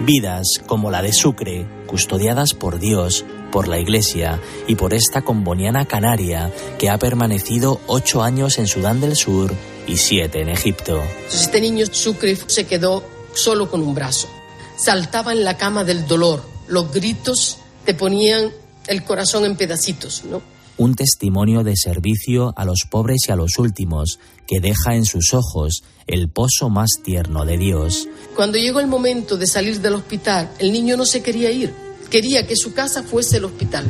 Vidas 0.00 0.60
como 0.66 0.90
la 0.90 1.02
de 1.02 1.12
Sucre, 1.12 1.68
custodiadas 1.86 2.52
por 2.54 2.80
Dios, 2.80 3.24
por 3.52 3.68
la 3.68 3.78
Iglesia 3.78 4.40
y 4.66 4.74
por 4.74 4.92
esta 4.92 5.22
comboniana 5.22 5.84
canaria 5.84 6.50
que 6.80 6.90
ha 6.90 6.98
permanecido 6.98 7.80
ocho 7.86 8.24
años 8.24 8.58
en 8.58 8.66
Sudán 8.66 9.00
del 9.00 9.14
Sur 9.14 9.54
y 9.86 9.98
siete 9.98 10.40
en 10.40 10.48
Egipto. 10.48 11.00
Este 11.32 11.60
niño 11.60 11.86
Sucre 11.86 12.34
se 12.34 12.66
quedó 12.66 13.04
solo 13.34 13.70
con 13.70 13.82
un 13.82 13.94
brazo. 13.94 14.39
Saltaba 14.82 15.32
en 15.32 15.44
la 15.44 15.56
cama 15.56 15.84
del 15.84 16.06
dolor. 16.06 16.42
Los 16.68 16.92
gritos 16.92 17.58
te 17.84 17.94
ponían 17.94 18.50
el 18.86 19.04
corazón 19.04 19.44
en 19.44 19.56
pedacitos, 19.56 20.24
¿no? 20.24 20.42
Un 20.76 20.94
testimonio 20.94 21.62
de 21.62 21.76
servicio 21.76 22.54
a 22.56 22.64
los 22.64 22.86
pobres 22.90 23.20
y 23.28 23.32
a 23.32 23.36
los 23.36 23.58
últimos, 23.58 24.18
que 24.46 24.60
deja 24.60 24.94
en 24.94 25.04
sus 25.04 25.34
ojos 25.34 25.82
el 26.06 26.30
pozo 26.30 26.70
más 26.70 26.88
tierno 27.04 27.44
de 27.44 27.58
Dios. 27.58 28.08
Cuando 28.34 28.56
llegó 28.56 28.80
el 28.80 28.86
momento 28.86 29.36
de 29.36 29.46
salir 29.46 29.80
del 29.80 29.94
hospital, 29.94 30.50
el 30.58 30.72
niño 30.72 30.96
no 30.96 31.04
se 31.04 31.22
quería 31.22 31.50
ir 31.50 31.74
quería 32.10 32.46
que 32.46 32.56
su 32.56 32.74
casa 32.74 33.02
fuese 33.04 33.38
el 33.38 33.46
hospital. 33.46 33.86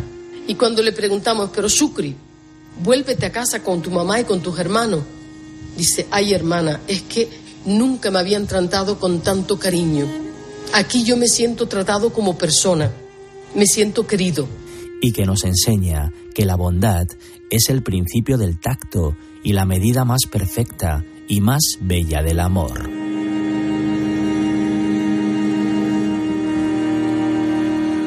Y 0.46 0.54
cuando 0.54 0.82
le 0.82 0.92
preguntamos, 0.92 1.50
pero 1.54 1.68
Sucri, 1.68 2.14
vuélvete 2.84 3.26
a 3.26 3.32
casa 3.32 3.62
con 3.62 3.82
tu 3.82 3.90
mamá 3.90 4.20
y 4.20 4.24
con 4.24 4.40
tus 4.42 4.58
hermanos. 4.58 5.00
Dice, 5.76 6.06
ay 6.10 6.34
hermana, 6.34 6.80
es 6.86 7.02
que 7.02 7.28
nunca 7.64 8.10
me 8.10 8.18
habían 8.18 8.46
tratado 8.46 8.98
con 8.98 9.20
tanto 9.20 9.58
cariño. 9.58 10.06
Aquí 10.72 11.04
yo 11.04 11.16
me 11.16 11.26
siento 11.26 11.66
tratado 11.66 12.12
como 12.12 12.38
persona, 12.38 12.92
me 13.54 13.66
siento 13.66 14.06
querido. 14.06 14.48
Y 15.02 15.12
que 15.12 15.26
nos 15.26 15.44
enseña 15.44 16.12
que 16.34 16.44
la 16.44 16.54
bondad 16.54 17.06
es 17.50 17.68
el 17.70 17.82
principio 17.82 18.38
del 18.38 18.60
tacto 18.60 19.16
y 19.42 19.52
la 19.52 19.64
medida 19.64 20.04
más 20.04 20.20
perfecta 20.30 21.04
y 21.26 21.40
más 21.40 21.62
bella 21.80 22.22
del 22.22 22.40
amor. 22.40 22.88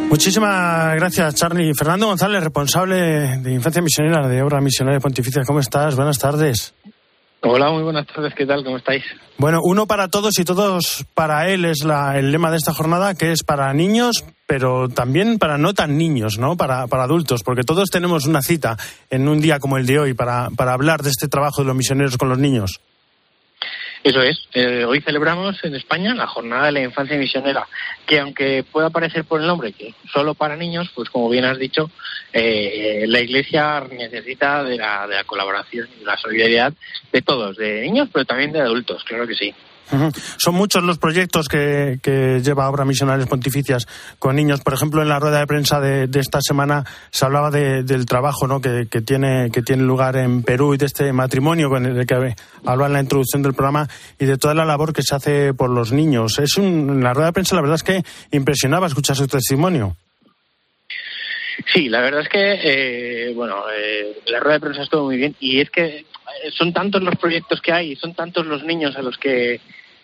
Muchísimas 0.10 0.96
gracias, 0.96 1.34
Charlie. 1.36 1.74
Fernando 1.74 2.06
González, 2.06 2.44
responsable 2.44 3.40
de 3.40 3.52
Infancia 3.52 3.82
Misionera 3.82 4.28
de 4.28 4.44
Obra 4.44 4.62
Misionaria 4.62 5.00
Pontificia. 5.00 5.44
¿Cómo 5.44 5.60
estás? 5.60 5.96
Buenas 5.96 6.20
tardes. 6.20 6.74
Hola, 7.46 7.72
muy 7.72 7.84
buenas 7.84 8.08
tardes. 8.08 8.34
¿Qué 8.36 8.46
tal? 8.46 8.64
¿Cómo 8.64 8.78
estáis? 8.78 9.04
Bueno, 9.38 9.60
uno 9.62 9.86
para 9.86 10.08
todos 10.08 10.40
y 10.40 10.46
todos 10.46 11.06
para 11.14 11.50
él 11.50 11.66
es 11.66 11.84
el 11.84 12.32
lema 12.32 12.50
de 12.52 12.56
esta 12.56 12.74
jornada, 12.74 13.16
que 13.16 13.34
es 13.34 13.44
para 13.44 13.74
niños, 13.74 14.24
pero 14.48 14.88
también 14.88 15.38
para 15.40 15.58
no 15.58 15.74
tan 15.74 15.98
niños, 15.98 16.38
¿no? 16.38 16.56
Para, 16.56 16.88
para 16.88 17.04
adultos, 17.04 17.42
porque 17.44 17.64
todos 17.64 17.90
tenemos 17.90 18.28
una 18.28 18.42
cita 18.42 18.78
en 19.10 19.28
un 19.28 19.42
día 19.42 19.60
como 19.60 19.78
el 19.78 19.86
de 19.86 20.00
hoy 20.00 20.14
para, 20.14 20.52
para 20.56 20.72
hablar 20.72 21.02
de 21.02 21.10
este 21.10 21.28
trabajo 21.28 21.62
de 21.62 21.68
los 21.68 21.76
misioneros 21.76 22.16
con 22.16 22.30
los 22.30 22.38
niños. 22.38 22.80
Eso 24.04 24.22
es. 24.22 24.38
Eh, 24.54 24.84
hoy 24.84 25.00
celebramos 25.00 25.64
en 25.64 25.76
España 25.76 26.14
la 26.14 26.28
Jornada 26.28 26.66
de 26.66 26.74
la 26.74 26.82
Infancia 26.82 27.18
Misionera, 27.18 27.66
que 28.06 28.20
aunque 28.20 28.66
pueda 28.70 28.90
parecer 28.90 29.24
por 29.24 29.40
el 29.40 29.48
nombre 29.48 29.72
que 29.72 29.96
solo 30.12 30.34
para 30.34 30.58
niños, 30.58 30.92
pues 30.94 31.10
como 31.10 31.30
bien 31.30 31.46
has 31.46 31.58
dicho, 31.58 31.90
eh, 32.34 33.06
la 33.08 33.22
Iglesia 33.22 33.82
necesita 33.90 34.62
de 34.66 34.76
la, 34.76 35.08
de 35.08 35.16
la 35.16 35.24
colaboración 35.24 35.88
y 35.96 36.00
de 36.00 36.06
la 36.06 36.18
solidaridad 36.18 36.74
de 37.14 37.22
todos, 37.22 37.56
de 37.56 37.82
niños, 37.82 38.10
pero 38.12 38.26
también 38.26 38.52
de 38.52 38.60
adultos, 38.60 39.06
claro 39.06 39.26
que 39.26 39.36
sí. 39.36 39.56
Son 40.38 40.56
muchos 40.56 40.84
los 40.84 40.98
proyectos 40.98 41.48
que, 41.48 42.00
lleva 42.44 42.70
Obras 42.70 42.88
Misionales 42.88 43.28
Pontificias 43.28 43.88
con 44.20 44.36
niños. 44.36 44.62
Por 44.62 44.74
ejemplo, 44.74 45.02
en 45.02 45.10
la 45.10 45.20
rueda 45.20 45.40
de 45.40 45.48
prensa 45.48 45.80
de, 45.80 46.10
esta 46.20 46.40
semana 46.42 46.86
se 47.12 47.26
hablaba 47.26 47.52
del 47.52 48.06
trabajo 48.06 48.48
que, 48.62 49.02
tiene, 49.02 49.50
que 49.52 49.62
lugar 49.76 50.16
en 50.18 50.44
Perú 50.44 50.74
y 50.74 50.78
de 50.78 50.86
este 50.86 51.14
matrimonio 51.14 51.70
con 51.70 51.86
el 51.86 52.06
que 52.06 52.36
hablaba 52.66 52.88
en 52.88 52.94
la 52.94 53.02
introducción 53.02 53.42
del 53.42 53.54
programa 53.54 53.88
y 54.20 54.26
de 54.26 54.38
toda 54.38 54.54
la 54.54 54.66
labor 54.66 54.94
que 54.94 55.02
se 55.04 55.16
hace 55.16 55.54
por 55.54 55.70
los 55.70 55.92
niños. 55.92 56.40
Es 56.40 56.58
en 56.58 57.04
la 57.04 57.14
rueda 57.14 57.28
de 57.28 57.34
prensa 57.34 57.56
la 57.56 57.62
verdad 57.62 57.76
es 57.76 57.84
que 57.84 58.04
impresionaba 58.32 58.88
escuchar 58.88 59.16
su 59.16 59.28
testimonio. 59.28 59.96
Sí, 61.74 61.90
la 61.90 62.02
verdad 62.02 62.22
es 62.22 62.30
que, 62.30 62.60
eh, 62.64 63.34
bueno, 63.34 63.64
eh, 63.76 64.20
la 64.28 64.40
rueda 64.40 64.56
de 64.56 64.60
prensa 64.60 64.84
estuvo 64.84 65.06
muy 65.06 65.18
bien 65.18 65.36
y 65.40 65.60
es 65.60 65.70
que 65.70 66.06
son 66.52 66.74
tantos 66.74 67.02
los 67.04 67.16
proyectos 67.16 67.62
que 67.62 67.72
hay, 67.72 67.96
son 67.96 68.14
tantos 68.14 68.46
los 68.46 68.64
niños 68.64 68.96
a 68.96 69.02
los 69.02 69.18
que, 69.18 69.62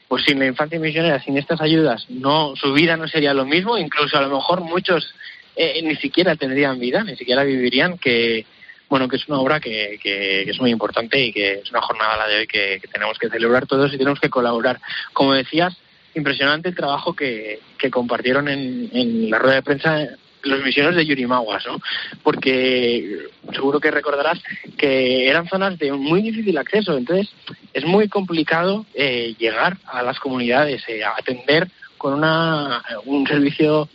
pues 0.07 0.23
sin 0.25 0.39
la 0.39 0.47
infancia 0.47 0.79
misionera, 0.79 1.21
sin 1.21 1.37
estas 1.37 1.61
ayudas, 1.61 2.05
no, 2.09 2.55
su 2.55 2.73
vida 2.73 2.97
no 2.97 3.07
sería 3.07 3.33
lo 3.33 3.45
mismo, 3.45 3.77
incluso 3.77 4.17
a 4.17 4.21
lo 4.21 4.35
mejor 4.35 4.61
muchos 4.61 5.13
eh, 5.55 5.81
ni 5.83 5.95
siquiera 5.95 6.35
tendrían 6.35 6.79
vida, 6.79 7.03
ni 7.03 7.15
siquiera 7.15 7.43
vivirían, 7.43 7.97
que, 7.97 8.45
bueno, 8.89 9.07
que 9.07 9.17
es 9.17 9.27
una 9.27 9.39
obra 9.39 9.59
que, 9.59 9.99
que, 10.01 10.41
es 10.41 10.59
muy 10.59 10.71
importante 10.71 11.23
y 11.23 11.31
que 11.31 11.53
es 11.63 11.69
una 11.69 11.81
jornada 11.81 12.17
la 12.17 12.27
de 12.27 12.39
hoy 12.39 12.47
que, 12.47 12.81
tenemos 12.91 13.19
que 13.19 13.29
celebrar 13.29 13.67
todos 13.67 13.93
y 13.93 13.97
tenemos 13.97 14.19
que 14.19 14.29
colaborar. 14.29 14.79
Como 15.13 15.33
decías, 15.33 15.77
impresionante 16.15 16.69
el 16.69 16.75
trabajo 16.75 17.13
que, 17.13 17.59
que 17.77 17.91
compartieron 17.91 18.47
en, 18.47 18.89
en 18.91 19.29
la 19.29 19.37
rueda 19.37 19.55
de 19.55 19.63
prensa 19.63 20.07
los 20.43 20.63
misioneros 20.63 20.95
de 20.95 21.05
Yurimaguas, 21.05 21.65
¿no? 21.67 21.79
Porque 22.23 23.27
seguro 23.53 23.79
que 23.79 23.91
recordarás 23.91 24.41
que 24.77 25.27
eran 25.29 25.47
zonas 25.47 25.77
de 25.77 25.91
muy 25.91 26.21
difícil 26.21 26.57
acceso, 26.57 26.97
entonces 26.97 27.29
es 27.73 27.85
muy 27.85 28.07
complicado 28.07 28.85
eh, 28.93 29.35
llegar 29.37 29.77
a 29.85 30.01
las 30.03 30.19
comunidades, 30.19 30.83
eh, 30.87 31.03
atender 31.03 31.69
con 31.97 32.13
una, 32.13 32.83
un 33.05 33.27
servicio 33.27 33.89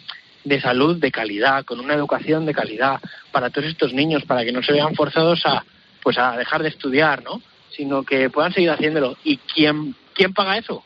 de 0.45 0.61
salud 0.61 0.97
de 0.99 1.11
calidad, 1.11 1.65
con 1.65 1.81
una 1.81 1.95
educación 1.95 2.45
de 2.45 2.55
calidad 2.55 3.01
para 3.33 3.51
todos 3.51 3.69
estos 3.69 3.93
niños, 3.93 4.25
para 4.25 4.45
que 4.45 4.53
no 4.53 4.63
se 4.63 4.73
vean 4.73 4.95
forzados 4.95 5.45
a, 5.47 5.65
pues 6.03 6.19
a 6.19 6.37
dejar 6.37 6.63
de 6.63 6.69
estudiar, 6.69 7.23
¿no? 7.25 7.41
Sino 7.71 8.03
que 8.05 8.31
puedan 8.31 8.53
seguir 8.53 8.71
haciéndolo. 8.71 9.17
¿Y 9.25 9.39
quién, 9.39 9.97
quién 10.13 10.35
paga 10.35 10.59
eso? 10.59 10.85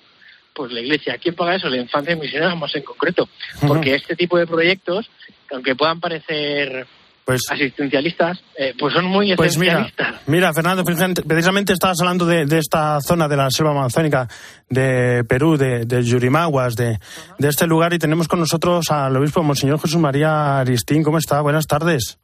Pues 0.59 0.73
la 0.73 0.81
Iglesia. 0.81 1.17
¿Quién 1.23 1.37
paga 1.37 1.55
eso? 1.55 1.69
La 1.69 1.77
infancia 1.77 2.17
misionera 2.17 2.53
más 2.57 2.75
en 2.75 2.83
concreto. 2.83 3.29
Porque 3.65 3.95
este 3.95 4.17
tipo 4.17 4.37
de 4.37 4.47
proyectos 4.47 5.09
aunque 5.53 5.75
puedan 5.75 6.01
parecer 6.01 6.87
pues, 7.25 7.43
asistencialistas, 7.51 8.43
eh, 8.57 8.75
pues 8.79 8.95
son 8.95 9.05
muy 9.05 9.35
pues 9.37 9.57
esencialistas. 9.57 10.23
mira, 10.27 10.53
Fernando, 10.53 10.83
precisamente 10.85 11.73
estabas 11.73 12.01
hablando 12.01 12.27
de, 12.27 12.47
esta 12.59 13.01
zona 13.01 13.29
de 13.29 13.37
la 13.37 13.51
selva 13.51 13.71
amazónica 13.71 14.29
de 14.69 15.25
Perú, 15.29 15.57
de, 15.57 16.03
Yurimaguas, 16.03 16.75
de, 16.77 16.99
de, 17.39 17.49
este 17.49 17.67
lugar, 17.67 17.93
y 17.93 17.99
tenemos 17.99 18.29
con 18.29 18.41
nosotros 18.41 18.91
al 18.91 19.17
obispo 19.17 19.43
Monseñor 19.43 19.81
Jesús 19.81 20.01
María 20.01 20.59
Aristín. 20.59 21.03
¿Cómo 21.03 21.19
está? 21.19 21.41
Buenas 21.41 21.67
tardes. 21.67 22.19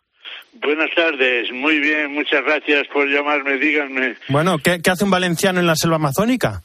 Buenas 0.63 0.91
tardes, 0.95 1.53
muy 1.53 1.79
bien, 1.81 2.15
muchas 2.15 2.43
gracias 2.43 2.87
por 2.93 3.07
llamarme, 3.07 3.59
díganme. 3.59 4.17
Bueno, 4.29 4.57
¿qué, 4.59 4.81
qué 4.81 4.91
hace 4.91 5.05
un 5.05 5.11
valenciano 5.11 5.61
en 5.61 5.67
la 5.67 5.77
selva 5.77 5.97
amazónica? 5.97 6.63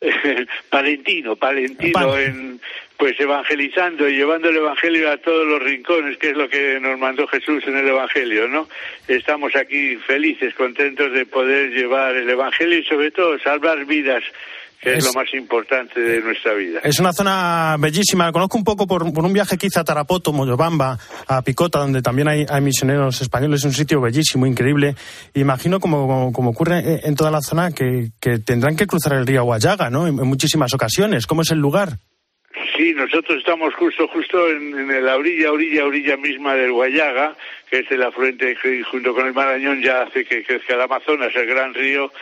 palentino, 0.70 1.36
palentino 1.36 2.16
en 2.18 2.60
pues 2.96 3.18
evangelizando 3.20 4.08
y 4.08 4.16
llevando 4.16 4.48
el 4.48 4.56
Evangelio 4.56 5.08
a 5.10 5.18
todos 5.18 5.46
los 5.46 5.62
rincones, 5.62 6.18
que 6.18 6.30
es 6.30 6.36
lo 6.36 6.48
que 6.48 6.80
nos 6.80 6.98
mandó 6.98 7.28
Jesús 7.28 7.62
en 7.68 7.76
el 7.76 7.86
Evangelio, 7.86 8.48
¿no? 8.48 8.68
Estamos 9.06 9.54
aquí 9.54 9.94
felices, 9.98 10.52
contentos 10.54 11.12
de 11.12 11.24
poder 11.24 11.70
llevar 11.70 12.16
el 12.16 12.28
Evangelio 12.28 12.78
y 12.78 12.84
sobre 12.84 13.12
todo 13.12 13.38
salvar 13.38 13.84
vidas 13.84 14.24
que 14.80 14.94
es, 14.94 15.04
lo 15.04 15.12
más 15.12 15.32
importante 15.34 16.00
de 16.00 16.20
nuestra 16.20 16.54
vida. 16.54 16.80
Es 16.84 17.00
una 17.00 17.12
zona 17.12 17.76
bellísima. 17.78 18.30
Conozco 18.30 18.58
un 18.58 18.64
poco 18.64 18.86
por, 18.86 19.02
un 19.02 19.32
viaje 19.32 19.58
que 19.58 19.66
hice 19.66 19.80
a 19.80 19.84
Tarapoto, 19.84 20.32
Moyobamba, 20.32 20.96
a 21.26 21.42
Picota, 21.42 21.80
donde 21.80 22.00
también 22.00 22.28
hay, 22.28 22.46
misioneros 22.60 23.20
españoles. 23.20 23.60
Es 23.60 23.64
un 23.66 23.72
sitio 23.72 24.00
bellísimo, 24.00 24.46
increíble. 24.46 24.94
Imagino, 25.34 25.80
como, 25.80 26.32
como, 26.32 26.50
ocurre 26.50 27.00
en 27.04 27.14
toda 27.16 27.30
la 27.30 27.40
zona, 27.40 27.72
que, 27.72 28.10
tendrán 28.44 28.76
que 28.76 28.86
cruzar 28.86 29.14
el 29.14 29.26
río 29.26 29.44
Guayaga, 29.44 29.90
¿no? 29.90 30.06
En, 30.06 30.14
muchísimas 30.14 30.72
ocasiones. 30.74 31.26
¿Cómo 31.26 31.42
es 31.42 31.50
el 31.50 31.58
lugar? 31.58 31.98
Sí, 32.76 32.94
nosotros 32.94 33.38
estamos 33.38 33.74
justo, 33.74 34.06
justo 34.08 34.48
en, 34.48 35.04
la 35.04 35.16
orilla, 35.16 35.50
orilla, 35.50 35.84
orilla 35.84 36.16
misma 36.16 36.54
del 36.54 36.70
Guayaga, 36.70 37.36
que 37.68 37.80
es 37.80 37.90
el 37.90 38.02
afluente 38.04 38.56
que 38.62 38.84
junto 38.84 39.12
con 39.12 39.26
el 39.26 39.34
Marañón 39.34 39.82
ya 39.82 40.02
hace 40.02 40.24
que 40.24 40.44
crezca 40.44 40.74
el 40.74 40.82
Amazonas, 40.82 41.34
el 41.34 41.46
gran 41.46 41.74
río 41.74 42.12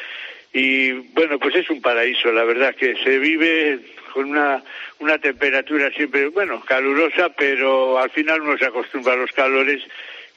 y 0.53 0.93
bueno, 0.93 1.39
pues 1.39 1.55
es 1.57 1.69
un 1.71 1.81
paraíso, 1.81 2.33
la 2.33 2.45
verdad 2.45 2.75
que 2.75 2.97
se 3.03 3.19
vive 3.19 3.81
con 4.13 4.31
una, 4.31 4.63
una 5.01 5.19
temperatura 5.19 5.91
siempre, 5.91 6.29
bueno, 6.29 6.63
calurosa, 6.63 7.29
pero 7.31 7.99
al 7.99 8.11
final 8.11 8.41
uno 8.41 8.57
se 8.57 8.67
acostumbra 8.67 9.13
a 9.13 9.17
los 9.17 9.33
calores 9.33 9.83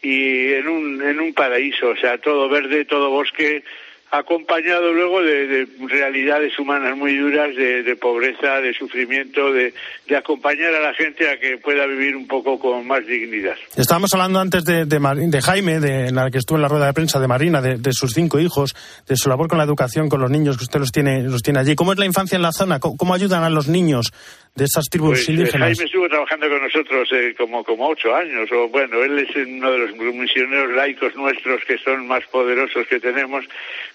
y 0.02 0.54
en 0.54 0.68
un, 0.68 1.02
en 1.02 1.20
un 1.20 1.34
paraíso, 1.34 1.90
o 1.90 1.96
sea, 1.96 2.18
todo 2.18 2.50
verde, 2.50 2.86
todo 2.86 3.10
bosque, 3.10 3.64
acompañado 4.12 4.92
luego 4.92 5.22
de, 5.22 5.68
realidades 5.88 6.58
humanas 6.58 6.98
muy 6.98 7.16
duras, 7.18 7.56
de, 7.56 7.96
pobreza, 7.96 8.60
de 8.62 8.74
sufrimiento, 8.74 9.52
de, 9.54 9.74
acompañar 10.18 10.74
a 10.74 10.80
la 10.80 10.94
gente 10.94 11.30
a 11.30 11.40
que 11.40 11.58
pueda 11.58 11.86
vivir 11.86 12.16
un 12.16 12.28
poco 12.28 12.60
con 12.60 12.88
más 12.88 13.06
dignidad. 13.06 13.56
Estábamos 13.76 14.12
hablando 14.14 14.40
antes 14.40 14.66
de, 14.66 14.86
de, 14.86 15.42
Jaime, 15.42 15.80
de 15.80 16.12
la 16.12 16.32
que 16.32 16.40
estuvo 16.40 16.58
en 16.58 16.64
la 16.64 16.68
rueda 16.68 16.88
de 16.88 16.94
prensa 16.94 17.20
de 17.20 17.28
Marina, 17.28 17.62
de, 17.62 17.94
sus 17.94 18.14
cinco 18.14 18.40
hijos, 18.40 18.76
de 19.08 19.16
su 19.16 19.30
labor 19.30 19.48
con 19.48 19.60
la 19.60 19.64
educación, 19.64 20.10
con 20.10 20.22
los 20.22 20.32
niños 20.32 20.58
que 20.58 20.64
usted 20.64 20.80
los 20.80 20.92
tiene, 20.92 21.24
los 21.24 21.44
tiene 21.44 21.60
allí. 21.60 21.76
¿Cómo 21.76 21.94
es 21.94 22.00
la 22.00 22.06
infancia 22.06 22.36
en 22.36 22.42
la 22.42 22.52
zona? 22.52 22.80
¿Cómo, 22.80 23.14
ayudan 23.14 23.44
a 23.44 23.50
los 23.50 23.68
niños 23.68 24.12
de 24.56 24.66
esas 24.66 24.86
tribus 24.90 25.20
pues, 25.20 25.30
eh, 25.30 25.32
indígenas? 25.34 25.68
Jaime 25.70 25.86
estuvo 25.86 26.10
trabajando 26.10 26.50
con 26.50 26.62
nosotros 26.62 27.10
eh, 27.14 27.34
como, 27.38 27.64
como 27.64 27.88
ocho 27.88 28.16
años, 28.16 28.52
o 28.52 28.68
bueno, 28.68 29.02
él 29.04 29.20
es 29.20 29.36
uno 29.36 29.72
de 29.72 29.78
los 29.80 29.96
misioneros 29.96 30.72
laicos 30.76 31.16
nuestros 31.16 31.64
que 31.66 31.78
son 31.78 32.08
más 32.08 32.26
poderosos 32.28 32.88
que 32.88 33.00
tenemos 33.00 33.46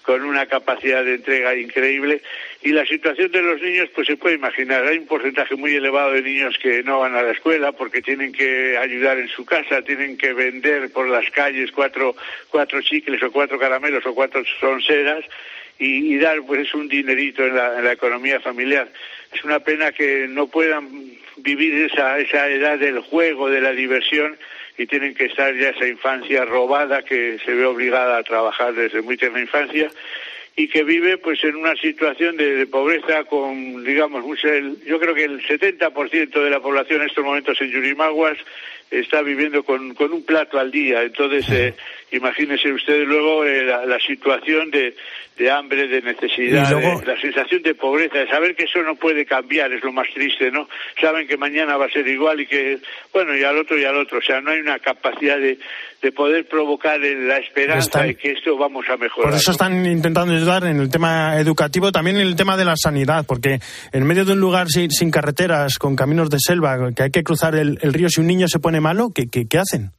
con 0.01 0.23
una 0.23 0.45
capacidad 0.45 1.03
de 1.03 1.15
entrega 1.15 1.55
increíble 1.55 2.21
y 2.61 2.71
la 2.71 2.85
situación 2.85 3.31
de 3.31 3.41
los 3.41 3.61
niños 3.61 3.89
pues 3.93 4.07
se 4.07 4.17
puede 4.17 4.35
imaginar 4.35 4.85
hay 4.85 4.97
un 4.97 5.07
porcentaje 5.07 5.55
muy 5.55 5.75
elevado 5.75 6.11
de 6.11 6.21
niños 6.21 6.55
que 6.61 6.83
no 6.83 6.99
van 6.99 7.15
a 7.15 7.21
la 7.21 7.31
escuela 7.31 7.71
porque 7.71 8.01
tienen 8.01 8.31
que 8.31 8.77
ayudar 8.77 9.17
en 9.19 9.27
su 9.27 9.45
casa 9.45 9.81
tienen 9.81 10.17
que 10.17 10.33
vender 10.33 10.91
por 10.91 11.07
las 11.07 11.29
calles 11.31 11.71
cuatro 11.71 12.15
cuatro 12.49 12.81
chicles 12.81 13.21
o 13.23 13.31
cuatro 13.31 13.59
caramelos 13.59 14.05
o 14.05 14.13
cuatro 14.13 14.43
sonceras 14.59 15.25
y, 15.79 16.15
y 16.15 16.17
dar 16.17 16.41
pues 16.45 16.73
un 16.73 16.87
dinerito 16.87 17.45
en 17.45 17.55
la, 17.55 17.77
en 17.77 17.85
la 17.85 17.93
economía 17.93 18.39
familiar. 18.39 18.89
Es 19.33 19.43
una 19.43 19.59
pena 19.59 19.91
que 19.91 20.27
no 20.27 20.47
puedan 20.47 21.15
vivir 21.37 21.91
esa 21.91 22.17
esa 22.19 22.49
edad 22.49 22.79
del 22.79 22.99
juego 22.99 23.49
de 23.49 23.61
la 23.61 23.71
diversión 23.71 24.37
y 24.77 24.87
tienen 24.87 25.15
que 25.15 25.25
estar 25.25 25.55
ya 25.55 25.69
esa 25.69 25.87
infancia 25.87 26.45
robada 26.45 27.03
que 27.03 27.37
se 27.43 27.53
ve 27.53 27.65
obligada 27.65 28.17
a 28.17 28.23
trabajar 28.23 28.73
desde 28.73 29.01
muy 29.01 29.17
tierna 29.17 29.41
infancia 29.41 29.89
y 30.57 30.67
que 30.69 30.83
vive 30.83 31.17
pues 31.17 31.43
en 31.43 31.55
una 31.55 31.75
situación 31.75 32.37
de, 32.37 32.65
pobreza 32.67 33.25
con 33.25 33.83
digamos 33.83 34.23
mucho 34.23 34.47
yo 34.85 34.99
creo 34.99 35.13
que 35.13 35.25
el 35.25 35.45
70% 35.45 36.43
de 36.43 36.49
la 36.49 36.61
población 36.61 37.01
en 37.01 37.07
estos 37.07 37.23
momentos 37.23 37.59
en 37.61 37.71
Yurimaguas 37.71 38.37
está 38.91 39.21
viviendo 39.21 39.63
con, 39.63 39.93
con 39.93 40.13
un 40.13 40.23
plato 40.23 40.59
al 40.59 40.71
día 40.71 41.03
entonces 41.03 41.49
eh, 41.49 41.73
imagínense 42.11 42.71
ustedes 42.71 43.07
luego 43.07 43.45
eh, 43.45 43.63
la, 43.63 43.99
situación 43.99 44.71
de, 44.71 44.95
de, 45.37 45.51
hambre, 45.51 45.87
de 45.87 46.01
necesidad, 46.01 46.69
la 47.05 47.19
sensación 47.19 47.61
de 47.63 47.75
pobreza, 47.75 48.19
de 48.19 48.27
saber 48.27 48.55
que 48.55 48.65
eso 48.65 48.81
no 48.83 48.95
puede 48.95 49.25
cambiar, 49.25 49.71
es 49.73 49.83
lo 49.83 49.91
más 49.91 50.07
triste, 50.13 50.51
¿no? 50.51 50.69
Saben 50.99 51.27
que 51.27 51.37
mañana 51.37 51.77
va 51.77 51.85
a 51.85 51.91
ser 51.91 52.07
igual 52.07 52.41
y 52.41 52.47
que, 52.47 52.79
bueno, 53.13 53.35
y 53.35 53.43
al 53.43 53.57
otro 53.57 53.77
y 53.77 53.85
al 53.85 53.97
otro, 53.97 54.19
o 54.19 54.21
sea, 54.21 54.41
no 54.41 54.51
hay 54.51 54.59
una 54.59 54.79
capacidad 54.79 55.37
de, 55.37 55.57
de 56.05 56.11
poder 56.11 56.47
provocar 56.47 56.99
la 56.99 57.37
esperanza 57.37 58.03
de 58.03 58.15
que 58.15 58.33
esto 58.33 58.55
vamos 58.55 58.85
a 58.89 58.95
mejorar. 58.95 59.31
Por 59.31 59.39
eso 59.39 59.49
están 59.49 59.83
intentando 59.87 60.35
ayudar 60.35 60.63
en 60.65 60.79
el 60.79 60.87
tema 60.87 61.39
educativo, 61.39 61.91
también 61.91 62.17
en 62.17 62.27
el 62.27 62.35
tema 62.35 62.55
de 62.55 62.63
la 62.63 62.75
sanidad, 62.77 63.25
porque 63.27 63.57
en 63.91 64.05
medio 64.05 64.23
de 64.23 64.33
un 64.33 64.39
lugar 64.39 64.67
sin, 64.67 64.91
sin 64.91 65.09
carreteras, 65.09 65.79
con 65.79 65.95
caminos 65.95 66.29
de 66.29 66.37
selva, 66.39 66.93
que 66.95 67.01
hay 67.01 67.09
que 67.09 67.23
cruzar 67.23 67.55
el, 67.55 67.79
el 67.81 67.91
río, 67.91 68.07
si 68.07 68.21
un 68.21 68.27
niño 68.27 68.47
se 68.47 68.59
pone 68.59 68.79
malo, 68.79 69.09
¿qué, 69.15 69.27
qué, 69.31 69.47
qué 69.47 69.57
hacen? 69.57 69.93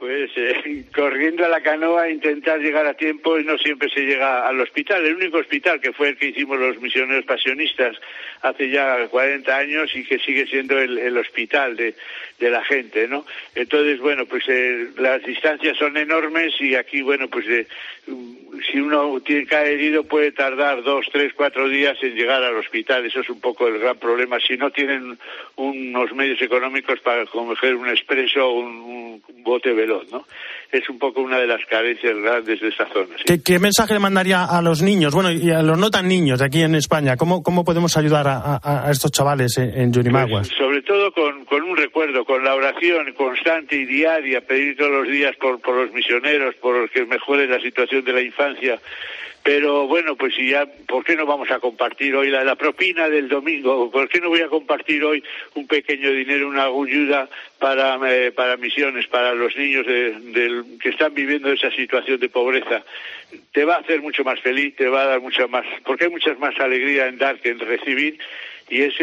Pues 0.00 0.30
eh, 0.34 0.86
corriendo 0.96 1.44
a 1.44 1.48
la 1.48 1.60
canoa, 1.60 2.08
intentar 2.08 2.58
llegar 2.58 2.86
a 2.86 2.94
tiempo 2.94 3.38
y 3.38 3.44
no 3.44 3.56
siempre 3.58 3.88
se 3.94 4.00
llega 4.00 4.48
al 4.48 4.58
hospital. 4.58 5.06
El 5.06 5.14
único 5.14 5.38
hospital 5.38 5.80
que 5.80 5.92
fue 5.92 6.08
el 6.08 6.16
que 6.16 6.30
hicimos 6.30 6.58
los 6.58 6.80
misioneros 6.80 7.24
pasionistas 7.26 7.96
hace 8.42 8.70
ya 8.70 9.06
40 9.08 9.56
años 9.56 9.94
y 9.94 10.04
que 10.04 10.18
sigue 10.18 10.46
siendo 10.46 10.78
el, 10.78 11.16
hospital 11.16 11.76
de, 11.76 11.94
de, 12.38 12.50
la 12.50 12.64
gente, 12.64 13.06
¿no? 13.06 13.26
Entonces, 13.54 14.00
bueno, 14.00 14.26
pues 14.26 14.44
eh, 14.48 14.88
las 14.96 15.22
distancias 15.22 15.76
son 15.76 15.96
enormes 15.96 16.54
y 16.60 16.74
aquí, 16.74 17.02
bueno, 17.02 17.28
pues 17.28 17.46
eh, 17.48 17.66
si 18.70 18.80
uno 18.80 19.20
tiene, 19.20 19.46
cae 19.46 19.74
herido 19.74 20.04
puede 20.04 20.32
tardar 20.32 20.82
dos, 20.82 21.06
tres, 21.12 21.32
cuatro 21.34 21.68
días 21.68 21.96
en 22.02 22.14
llegar 22.14 22.42
al 22.42 22.56
hospital. 22.56 23.04
Eso 23.06 23.20
es 23.20 23.30
un 23.30 23.40
poco 23.40 23.68
el 23.68 23.78
gran 23.78 23.98
problema. 23.98 24.38
Si 24.40 24.56
no 24.56 24.70
tienen 24.70 25.18
unos 25.56 26.12
medios 26.14 26.40
económicos 26.42 27.00
para 27.00 27.26
coger 27.26 27.74
un 27.76 27.88
expreso 27.88 28.48
o 28.48 28.60
un, 28.60 29.22
bote 29.42 29.72
veloz, 29.72 30.10
¿no? 30.10 30.26
Es 30.72 30.88
un 30.88 30.98
poco 30.98 31.20
una 31.20 31.38
de 31.38 31.48
las 31.48 31.60
carencias 31.68 32.14
grandes 32.22 32.60
de 32.60 32.68
esa 32.68 32.86
zona. 32.92 33.16
¿Qué, 33.44 33.58
mensaje 33.58 33.94
le 33.94 34.00
mandaría 34.00 34.44
a 34.44 34.62
los 34.62 34.82
niños, 34.82 35.14
bueno, 35.14 35.30
y 35.32 35.50
a 35.50 35.62
los 35.62 35.76
no 35.76 35.90
tan 35.90 36.06
niños 36.06 36.38
de 36.38 36.44
aquí 36.44 36.62
en 36.62 36.76
España? 36.76 37.16
¿Cómo, 37.16 37.42
cómo 37.42 37.64
podemos 37.64 37.96
ayudar 37.96 38.26
a, 38.28 38.88
estos 38.90 39.10
chavales 39.10 39.58
en, 39.58 39.92
Yurimaguas? 39.92 40.48
Pues, 40.48 40.58
todo 40.82 41.12
con, 41.12 41.44
con, 41.44 41.62
un 41.62 41.76
recuerdo, 41.76 42.24
con 42.24 42.44
la 42.44 42.54
oración 42.54 43.12
constante 43.12 43.76
y 43.76 43.84
diaria, 43.84 44.40
pedir 44.40 44.76
todos 44.76 44.90
los 44.90 45.08
días 45.08 45.36
por, 45.36 45.60
por 45.60 45.74
los 45.74 45.92
misioneros, 45.92 46.54
por 46.56 46.90
que 46.90 47.04
mejore 47.04 47.46
la 47.46 47.60
situación 47.60 48.04
de 48.04 48.12
la 48.12 48.20
infancia 48.20 48.80
pero 49.42 49.86
bueno, 49.86 50.16
pues 50.16 50.34
si 50.34 50.50
ya, 50.50 50.66
¿por 50.86 51.02
qué 51.02 51.16
no 51.16 51.24
vamos 51.24 51.50
a 51.50 51.60
compartir 51.60 52.14
hoy 52.14 52.28
la, 52.28 52.54
propina 52.56 53.08
del 53.08 53.28
domingo? 53.28 53.90
¿Por 53.90 54.08
qué 54.08 54.20
no 54.20 54.28
voy 54.28 54.42
a 54.42 54.48
compartir 54.48 55.02
hoy 55.02 55.24
un 55.54 55.66
pequeño 55.66 56.10
dinero, 56.10 56.46
una 56.46 56.64
ayuda 56.64 57.26
para, 57.58 57.98
eh, 58.12 58.32
para 58.32 58.58
misiones, 58.58 59.06
para 59.06 59.34
los 59.34 59.56
niños 59.56 59.86
que 59.86 60.88
están 60.90 61.14
viviendo 61.14 61.50
esa 61.50 61.70
situación 61.70 62.20
de 62.20 62.28
pobreza? 62.28 62.84
Te 63.52 63.64
va 63.64 63.76
a 63.76 63.78
hacer 63.78 64.02
mucho 64.02 64.24
más 64.24 64.40
feliz, 64.40 64.76
te 64.76 64.88
va 64.88 65.02
a 65.02 65.06
dar 65.06 65.20
mucha 65.20 65.46
más, 65.46 65.64
porque 65.84 66.04
hay 66.04 66.10
mucha 66.10 66.34
más 66.34 66.58
alegría 66.60 67.06
en 67.06 67.16
dar 67.16 67.38
que 67.38 67.48
en 67.50 67.60
recibir 67.60 68.18
y 68.70 68.82
es 68.82 68.94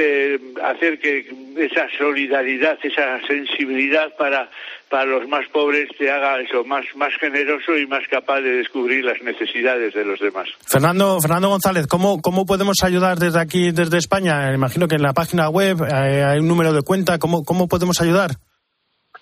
hacer 0.64 0.98
que 0.98 1.28
esa 1.58 1.88
solidaridad, 1.98 2.80
esa 2.82 3.20
sensibilidad 3.28 4.16
para, 4.18 4.50
para 4.90 5.06
los 5.06 5.28
más 5.28 5.46
pobres 5.52 5.90
te 5.98 6.10
haga 6.10 6.40
eso 6.40 6.64
más, 6.64 6.86
más 6.96 7.14
generoso 7.20 7.78
y 7.78 7.86
más 7.86 8.08
capaz 8.10 8.40
de 8.40 8.52
descubrir 8.52 9.04
las 9.04 9.22
necesidades 9.22 9.94
de 9.94 10.06
los 10.06 10.20
demás. 10.22 10.48
Fernando, 10.66 11.20
Fernando 11.20 11.50
González, 11.50 11.86
¿cómo, 11.88 12.22
cómo 12.22 12.46
podemos 12.46 12.78
ayudar 12.82 13.18
desde 13.20 13.42
aquí, 13.42 13.72
desde 13.72 13.98
España? 13.98 14.54
Imagino 14.54 14.88
que 14.88 14.96
en 14.96 15.04
la 15.04 15.14
página 15.14 15.50
web 15.50 15.78
eh, 15.84 16.24
hay 16.24 16.40
un 16.40 16.48
número 16.48 16.72
de 16.72 16.82
cuenta. 16.82 17.20
¿Cómo, 17.20 17.44
cómo 17.44 17.68
podemos 17.68 18.00
ayudar? 18.00 18.32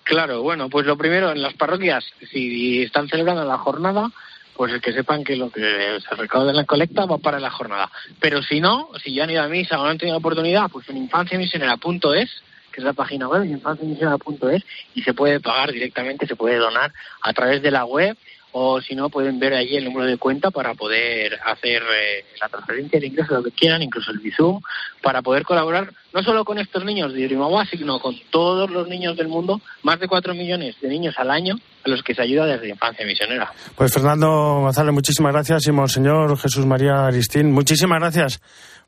Claro, 0.04 0.42
bueno, 0.42 0.68
pues 0.70 0.86
lo 0.86 0.96
primero, 0.96 1.32
en 1.32 1.42
las 1.42 1.54
parroquias, 1.54 2.04
si 2.30 2.82
están 2.84 3.08
celebrando 3.08 3.44
la 3.44 3.58
jornada, 3.58 4.12
pues 4.56 4.80
que 4.80 4.92
sepan 4.92 5.24
que 5.24 5.36
lo 5.36 5.50
que 5.50 5.98
se 6.08 6.14
recauda 6.14 6.50
en 6.50 6.56
la 6.56 6.64
colecta 6.64 7.04
va 7.04 7.18
para 7.18 7.38
la 7.40 7.50
jornada. 7.50 7.90
Pero 8.20 8.42
si 8.42 8.60
no, 8.60 8.88
si 9.02 9.14
ya 9.14 9.24
han 9.24 9.30
ido 9.30 9.42
a 9.42 9.48
misa 9.48 9.78
o 9.78 9.84
no 9.84 9.90
han 9.90 9.98
tenido 9.98 10.16
oportunidad, 10.16 10.70
pues 10.70 10.88
en 10.88 10.96
infanciamisionera.es, 10.96 12.42
que 12.72 12.80
es 12.80 12.84
la 12.84 12.92
página 12.92 13.28
web, 13.28 13.44
infanciamisionera.es, 13.44 14.62
y 14.94 15.02
se 15.02 15.14
puede 15.14 15.40
pagar 15.40 15.72
directamente, 15.72 16.26
se 16.26 16.36
puede 16.36 16.56
donar 16.56 16.92
a 17.22 17.32
través 17.32 17.62
de 17.62 17.70
la 17.70 17.84
web 17.84 18.16
o 18.58 18.80
si 18.80 18.94
no 18.94 19.10
pueden 19.10 19.38
ver 19.38 19.52
allí 19.52 19.76
el 19.76 19.84
número 19.84 20.06
de 20.06 20.16
cuenta 20.16 20.50
para 20.50 20.72
poder 20.72 21.38
hacer 21.44 21.82
eh, 21.82 22.24
la 22.40 22.48
transferencia 22.48 22.98
de 22.98 23.08
ingresos, 23.08 23.36
lo 23.36 23.42
que 23.42 23.50
quieran, 23.50 23.82
incluso 23.82 24.10
el 24.12 24.18
Bizum, 24.20 24.62
para 25.02 25.20
poder 25.20 25.42
colaborar 25.42 25.92
no 26.14 26.22
solo 26.22 26.42
con 26.42 26.56
estos 26.58 26.82
niños 26.82 27.12
de 27.12 27.20
Irimagua, 27.20 27.66
sino 27.66 28.00
con 28.00 28.14
todos 28.30 28.70
los 28.70 28.88
niños 28.88 29.14
del 29.14 29.28
mundo, 29.28 29.60
más 29.82 30.00
de 30.00 30.08
cuatro 30.08 30.32
millones 30.32 30.74
de 30.80 30.88
niños 30.88 31.14
al 31.18 31.30
año 31.30 31.56
a 31.84 31.90
los 31.90 32.02
que 32.02 32.14
se 32.14 32.22
ayuda 32.22 32.46
desde 32.46 32.68
la 32.68 32.72
infancia 32.72 33.04
misionera. 33.04 33.52
Pues 33.76 33.92
Fernando 33.92 34.26
González, 34.62 34.94
muchísimas 34.94 35.34
gracias 35.34 35.66
y 35.66 35.72
Monseñor 35.72 36.38
Jesús 36.38 36.64
María 36.64 37.08
Aristín, 37.08 37.52
muchísimas 37.52 38.00
gracias 38.00 38.40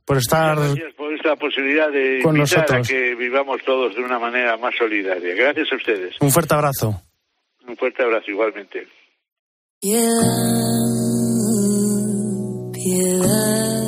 por 0.07 0.17
estar 0.17 0.57
gracias 0.57 0.95
por 0.95 1.13
esta 1.13 1.37
posibilidad 1.37 1.91
de 1.93 2.21
con 2.23 2.39
nosotros. 2.39 2.89
a 2.89 2.91
que 2.91 3.15
vivamos 3.17 3.61
todos 3.67 3.95
de 3.95 4.03
una 4.03 4.19
manera 4.19 4.57
más 4.57 4.75
solidaria. 4.79 5.35
Gracias 5.35 5.71
a 5.71 5.77
ustedes. 5.77 6.17
Un 6.21 6.31
fuerte 6.31 6.55
abrazo. 6.55 7.03
Un 7.67 7.77
fuerte 7.77 8.03
abrazo 8.03 8.31
igualmente. 8.31 8.89
Piedad, 9.81 10.11
piedad, 12.73 13.87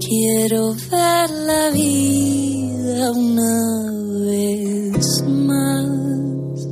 quiero 0.00 0.72
ver 0.90 1.30
la 1.46 1.70
vida 1.70 3.10
una 3.10 3.92
vez 4.24 5.22
más 5.28 6.66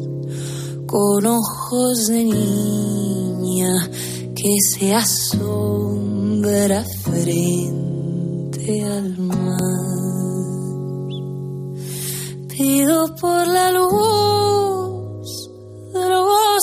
con 0.87 1.27
ojos 1.27 2.07
de 2.07 2.25
niña 2.25 3.91
que 4.35 4.57
se 4.73 4.95
asombra 4.95 6.83
frente 7.03 8.85
al 8.85 9.19
mar. 9.19 9.61
Pido 12.49 13.15
por 13.17 13.47
la 13.47 13.71
luz 13.71 14.40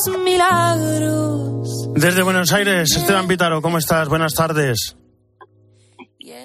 los 0.06 0.18
milagros. 0.20 1.90
Desde 1.96 2.22
Buenos 2.24 2.52
Aires, 2.54 2.96
Esteban 2.96 3.28
Pítaro, 3.28 3.62
¿cómo 3.62 3.78
estás? 3.78 4.08
Buenas 4.10 4.34
tardes. 4.34 4.96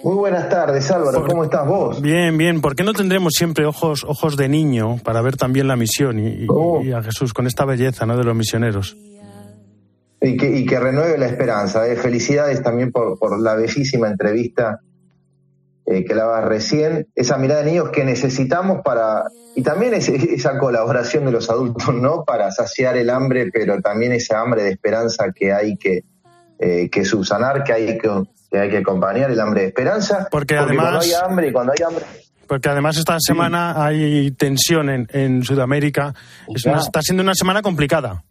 Muy 0.04 0.14
buenas 0.16 0.48
tardes, 0.48 0.90
Álvaro. 0.90 1.24
¿Cómo 1.26 1.44
estás 1.44 1.66
vos? 1.66 2.00
Bien, 2.00 2.36
bien. 2.38 2.60
¿Por 2.60 2.74
qué 2.74 2.82
no 2.82 2.92
tendremos 2.92 3.34
siempre 3.36 3.66
ojos, 3.66 4.04
ojos 4.04 4.36
de 4.36 4.48
niño 4.48 4.96
para 5.04 5.20
ver 5.22 5.36
también 5.36 5.68
la 5.68 5.76
misión 5.76 6.18
y, 6.18 6.44
y- 6.44 6.46
Oh. 6.48 6.82
y 6.82 6.92
a 6.92 7.02
Jesús 7.02 7.32
con 7.32 7.46
esta 7.46 7.64
belleza 7.64 8.06
¿no? 8.06 8.16
de 8.16 8.24
los 8.24 8.34
misioneros? 8.34 8.96
Y 10.20 10.36
que, 10.36 10.56
y 10.56 10.64
que 10.66 10.78
renueve 10.80 11.18
la 11.18 11.26
esperanza. 11.26 11.86
¿eh? 11.88 11.96
Felicidades 11.96 12.62
también 12.62 12.90
por, 12.92 13.18
por 13.18 13.40
la 13.40 13.54
bellísima 13.54 14.08
entrevista 14.08 14.80
eh, 15.94 16.04
que 16.04 16.14
dabas 16.14 16.44
recién. 16.44 17.08
Esa 17.14 17.36
mirada 17.38 17.62
de 17.62 17.70
niños 17.70 17.90
que 17.90 18.04
necesitamos 18.04 18.80
para. 18.84 19.24
Y 19.54 19.62
también 19.62 19.94
ese- 19.94 20.16
esa 20.34 20.58
colaboración 20.58 21.24
de 21.26 21.32
los 21.32 21.50
adultos, 21.50 21.94
¿no? 21.94 22.24
Para 22.24 22.50
saciar 22.50 22.96
el 22.96 23.10
hambre, 23.10 23.50
pero 23.52 23.80
también 23.80 24.12
esa 24.12 24.40
hambre 24.40 24.62
de 24.62 24.70
esperanza 24.70 25.26
que 25.34 25.52
hay 25.52 25.76
que, 25.76 26.04
eh, 26.58 26.88
que 26.90 27.04
subsanar, 27.04 27.62
que 27.64 27.72
hay 27.72 27.98
que, 27.98 28.10
que 28.50 28.58
hay 28.58 28.70
que 28.70 28.78
acompañar, 28.78 29.30
el 29.30 29.40
hambre 29.40 29.62
de 29.62 29.66
esperanza. 29.68 30.28
Porque 30.30 30.54
cuando 30.56 30.72
además- 30.72 31.04
hay 31.06 31.12
hambre, 31.12 31.48
y 31.48 31.52
cuando 31.52 31.72
hay 31.72 31.82
hambre. 31.86 32.04
Porque 32.46 32.68
además 32.68 32.98
esta 32.98 33.16
semana 33.18 33.82
hay 33.82 34.30
tensión 34.32 34.90
en, 34.90 35.06
en 35.12 35.42
Sudamérica. 35.42 36.14
Es 36.54 36.66
una- 36.66 36.78
está 36.80 37.00
siendo 37.02 37.22
una 37.22 37.34
semana 37.34 37.62
complicada. 37.62 38.24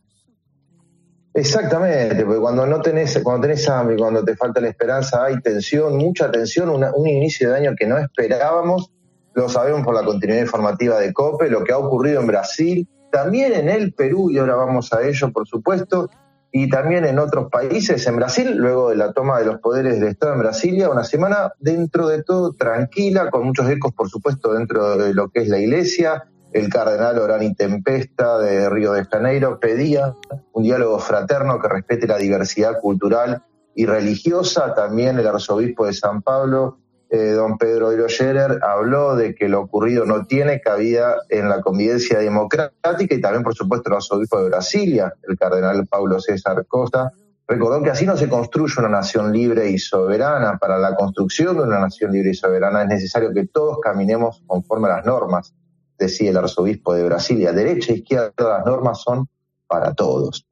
Exactamente, 1.33 2.25
porque 2.25 2.41
cuando 2.41 2.65
no 2.65 2.81
tenés, 2.81 3.17
cuando 3.23 3.43
tenés 3.47 3.67
hambre, 3.69 3.95
cuando 3.97 4.23
te 4.23 4.35
falta 4.35 4.59
la 4.59 4.67
esperanza, 4.67 5.23
hay 5.23 5.39
tensión, 5.41 5.95
mucha 5.97 6.29
tensión, 6.29 6.69
una- 6.69 6.91
un 6.93 7.07
inicio 7.07 7.49
de 7.51 7.57
año 7.57 7.75
que 7.77 7.87
no 7.87 7.97
esperábamos, 7.97 8.91
lo 9.33 9.47
sabemos 9.47 9.83
por 9.83 9.95
la 9.95 10.03
continuidad 10.03 10.41
informativa 10.41 10.99
de 10.99 11.13
COPE, 11.13 11.49
lo 11.49 11.63
que 11.63 11.71
ha 11.71 11.77
ocurrido 11.77 12.19
en 12.19 12.27
Brasil, 12.27 12.87
también 13.13 13.53
en 13.53 13.69
el 13.69 13.93
Perú, 13.93 14.29
y 14.29 14.39
ahora 14.39 14.55
vamos 14.55 14.91
a 14.91 15.03
ello, 15.03 15.31
por 15.31 15.47
supuesto, 15.47 16.09
y 16.51 16.69
también 16.69 17.05
en 17.05 17.17
otros 17.17 17.49
países, 17.49 18.05
en 18.07 18.17
Brasil, 18.17 18.57
luego 18.57 18.89
de 18.89 18.97
la 18.97 19.13
toma 19.13 19.39
de 19.39 19.45
los 19.45 19.61
poderes 19.61 20.01
del 20.01 20.09
Estado 20.09 20.33
en 20.33 20.39
Brasilia, 20.39 20.89
una 20.89 21.05
semana 21.05 21.53
dentro 21.59 22.09
de 22.09 22.23
todo 22.23 22.51
tranquila, 22.53 23.29
con 23.29 23.45
muchos 23.45 23.69
ecos, 23.69 23.93
por 23.93 24.09
supuesto, 24.09 24.51
dentro 24.53 24.97
de 24.97 25.13
lo 25.13 25.29
que 25.29 25.43
es 25.43 25.47
la 25.47 25.59
iglesia, 25.59 26.25
el 26.53 26.69
cardenal 26.69 27.17
Orani 27.17 27.53
Tempesta 27.53 28.37
de 28.39 28.69
Río 28.69 28.93
de 28.93 29.05
Janeiro 29.05 29.59
pedía 29.59 30.15
un 30.53 30.63
diálogo 30.63 30.99
fraterno 30.99 31.59
que 31.59 31.69
respete 31.69 32.07
la 32.07 32.17
diversidad 32.17 32.79
cultural 32.79 33.43
y 33.73 33.85
religiosa. 33.85 34.73
También 34.73 35.17
el 35.17 35.27
arzobispo 35.27 35.85
de 35.85 35.93
San 35.93 36.21
Pablo, 36.21 36.79
eh, 37.09 37.31
don 37.31 37.57
Pedro 37.57 37.89
de 37.91 38.59
habló 38.61 39.15
de 39.15 39.33
que 39.33 39.47
lo 39.47 39.61
ocurrido 39.61 40.05
no 40.05 40.25
tiene 40.25 40.61
cabida 40.61 41.17
en 41.29 41.47
la 41.47 41.61
convivencia 41.61 42.19
democrática 42.19 43.15
y 43.15 43.21
también, 43.21 43.43
por 43.43 43.55
supuesto, 43.55 43.89
el 43.89 43.95
arzobispo 43.95 44.41
de 44.41 44.49
Brasilia, 44.49 45.13
el 45.27 45.37
cardenal 45.37 45.87
Paulo 45.87 46.19
César 46.19 46.65
Costa, 46.67 47.11
recordó 47.47 47.81
que 47.81 47.89
así 47.89 48.05
no 48.05 48.15
se 48.15 48.29
construye 48.29 48.73
una 48.79 48.89
nación 48.89 49.31
libre 49.31 49.69
y 49.69 49.77
soberana. 49.77 50.57
Para 50.57 50.77
la 50.77 50.95
construcción 50.95 51.57
de 51.57 51.63
una 51.63 51.79
nación 51.79 52.11
libre 52.11 52.31
y 52.31 52.33
soberana 52.33 52.83
es 52.83 52.89
necesario 52.89 53.33
que 53.33 53.47
todos 53.47 53.79
caminemos 53.81 54.43
conforme 54.47 54.87
a 54.87 54.97
las 54.97 55.05
normas 55.05 55.53
decía 56.01 56.31
el 56.31 56.37
arzobispo 56.37 56.93
de 56.93 57.03
Brasilia, 57.03 57.53
derecha 57.53 57.93
e 57.93 57.97
izquierda, 57.97 58.33
las 58.37 58.65
normas 58.65 59.01
son 59.01 59.27
para 59.67 59.93
todos. 59.93 60.45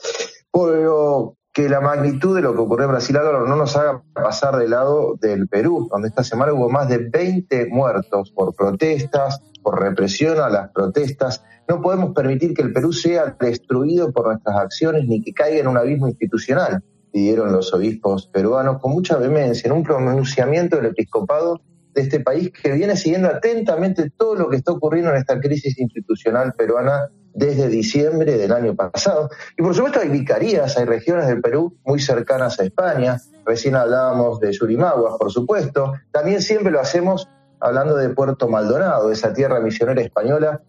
Pero 0.51 1.35
que 1.51 1.67
la 1.67 1.81
magnitud 1.81 2.35
de 2.35 2.41
lo 2.41 2.53
que 2.53 2.59
ocurrió 2.59 2.85
en 2.85 2.91
Brasil 2.91 3.17
Álvaro, 3.17 3.45
no 3.45 3.55
nos 3.55 3.75
haga 3.75 4.03
pasar 4.13 4.57
del 4.57 4.69
lado 4.69 5.15
del 5.19 5.47
Perú, 5.47 5.87
donde 5.91 6.09
esta 6.09 6.23
semana 6.23 6.53
hubo 6.53 6.69
más 6.69 6.87
de 6.87 7.09
20 7.09 7.67
muertos 7.67 8.31
por 8.31 8.55
protestas, 8.55 9.41
por 9.61 9.81
represión 9.81 10.39
a 10.39 10.49
las 10.49 10.71
protestas. 10.71 11.43
No 11.67 11.81
podemos 11.81 12.13
permitir 12.13 12.53
que 12.53 12.61
el 12.61 12.71
Perú 12.71 12.93
sea 12.93 13.35
destruido 13.39 14.11
por 14.11 14.27
nuestras 14.27 14.55
acciones 14.55 15.05
ni 15.05 15.21
que 15.21 15.33
caiga 15.33 15.59
en 15.59 15.67
un 15.67 15.77
abismo 15.77 16.07
institucional, 16.07 16.83
pidieron 17.11 17.51
los 17.51 17.73
obispos 17.73 18.27
peruanos 18.27 18.79
con 18.79 18.91
mucha 18.91 19.17
vehemencia 19.17 19.67
en 19.67 19.73
un 19.73 19.83
pronunciamiento 19.83 20.77
del 20.77 20.87
episcopado 20.87 21.59
de 21.93 22.01
este 22.01 22.19
país 22.19 22.51
que 22.51 22.71
viene 22.71 22.95
siguiendo 22.95 23.29
atentamente 23.29 24.09
todo 24.15 24.35
lo 24.35 24.49
que 24.49 24.57
está 24.57 24.71
ocurriendo 24.71 25.11
en 25.11 25.17
esta 25.17 25.39
crisis 25.39 25.77
institucional 25.79 26.53
peruana 26.53 27.09
desde 27.33 27.67
diciembre 27.67 28.37
del 28.37 28.51
año 28.51 28.75
pasado. 28.75 29.29
Y 29.57 29.61
por 29.61 29.75
supuesto 29.75 29.99
hay 29.99 30.09
vicarías, 30.09 30.77
hay 30.77 30.85
regiones 30.85 31.27
del 31.27 31.41
Perú 31.41 31.77
muy 31.85 31.99
cercanas 31.99 32.59
a 32.59 32.63
España. 32.63 33.17
Recién 33.45 33.75
hablábamos 33.75 34.39
de 34.39 34.51
Yurimaguas, 34.51 35.15
por 35.17 35.31
supuesto. 35.31 35.93
También 36.11 36.41
siempre 36.41 36.71
lo 36.71 36.79
hacemos 36.79 37.29
hablando 37.59 37.95
de 37.95 38.09
Puerto 38.09 38.47
Maldonado, 38.47 39.11
esa 39.11 39.33
tierra 39.33 39.59
misionera 39.59 40.01
española 40.01 40.61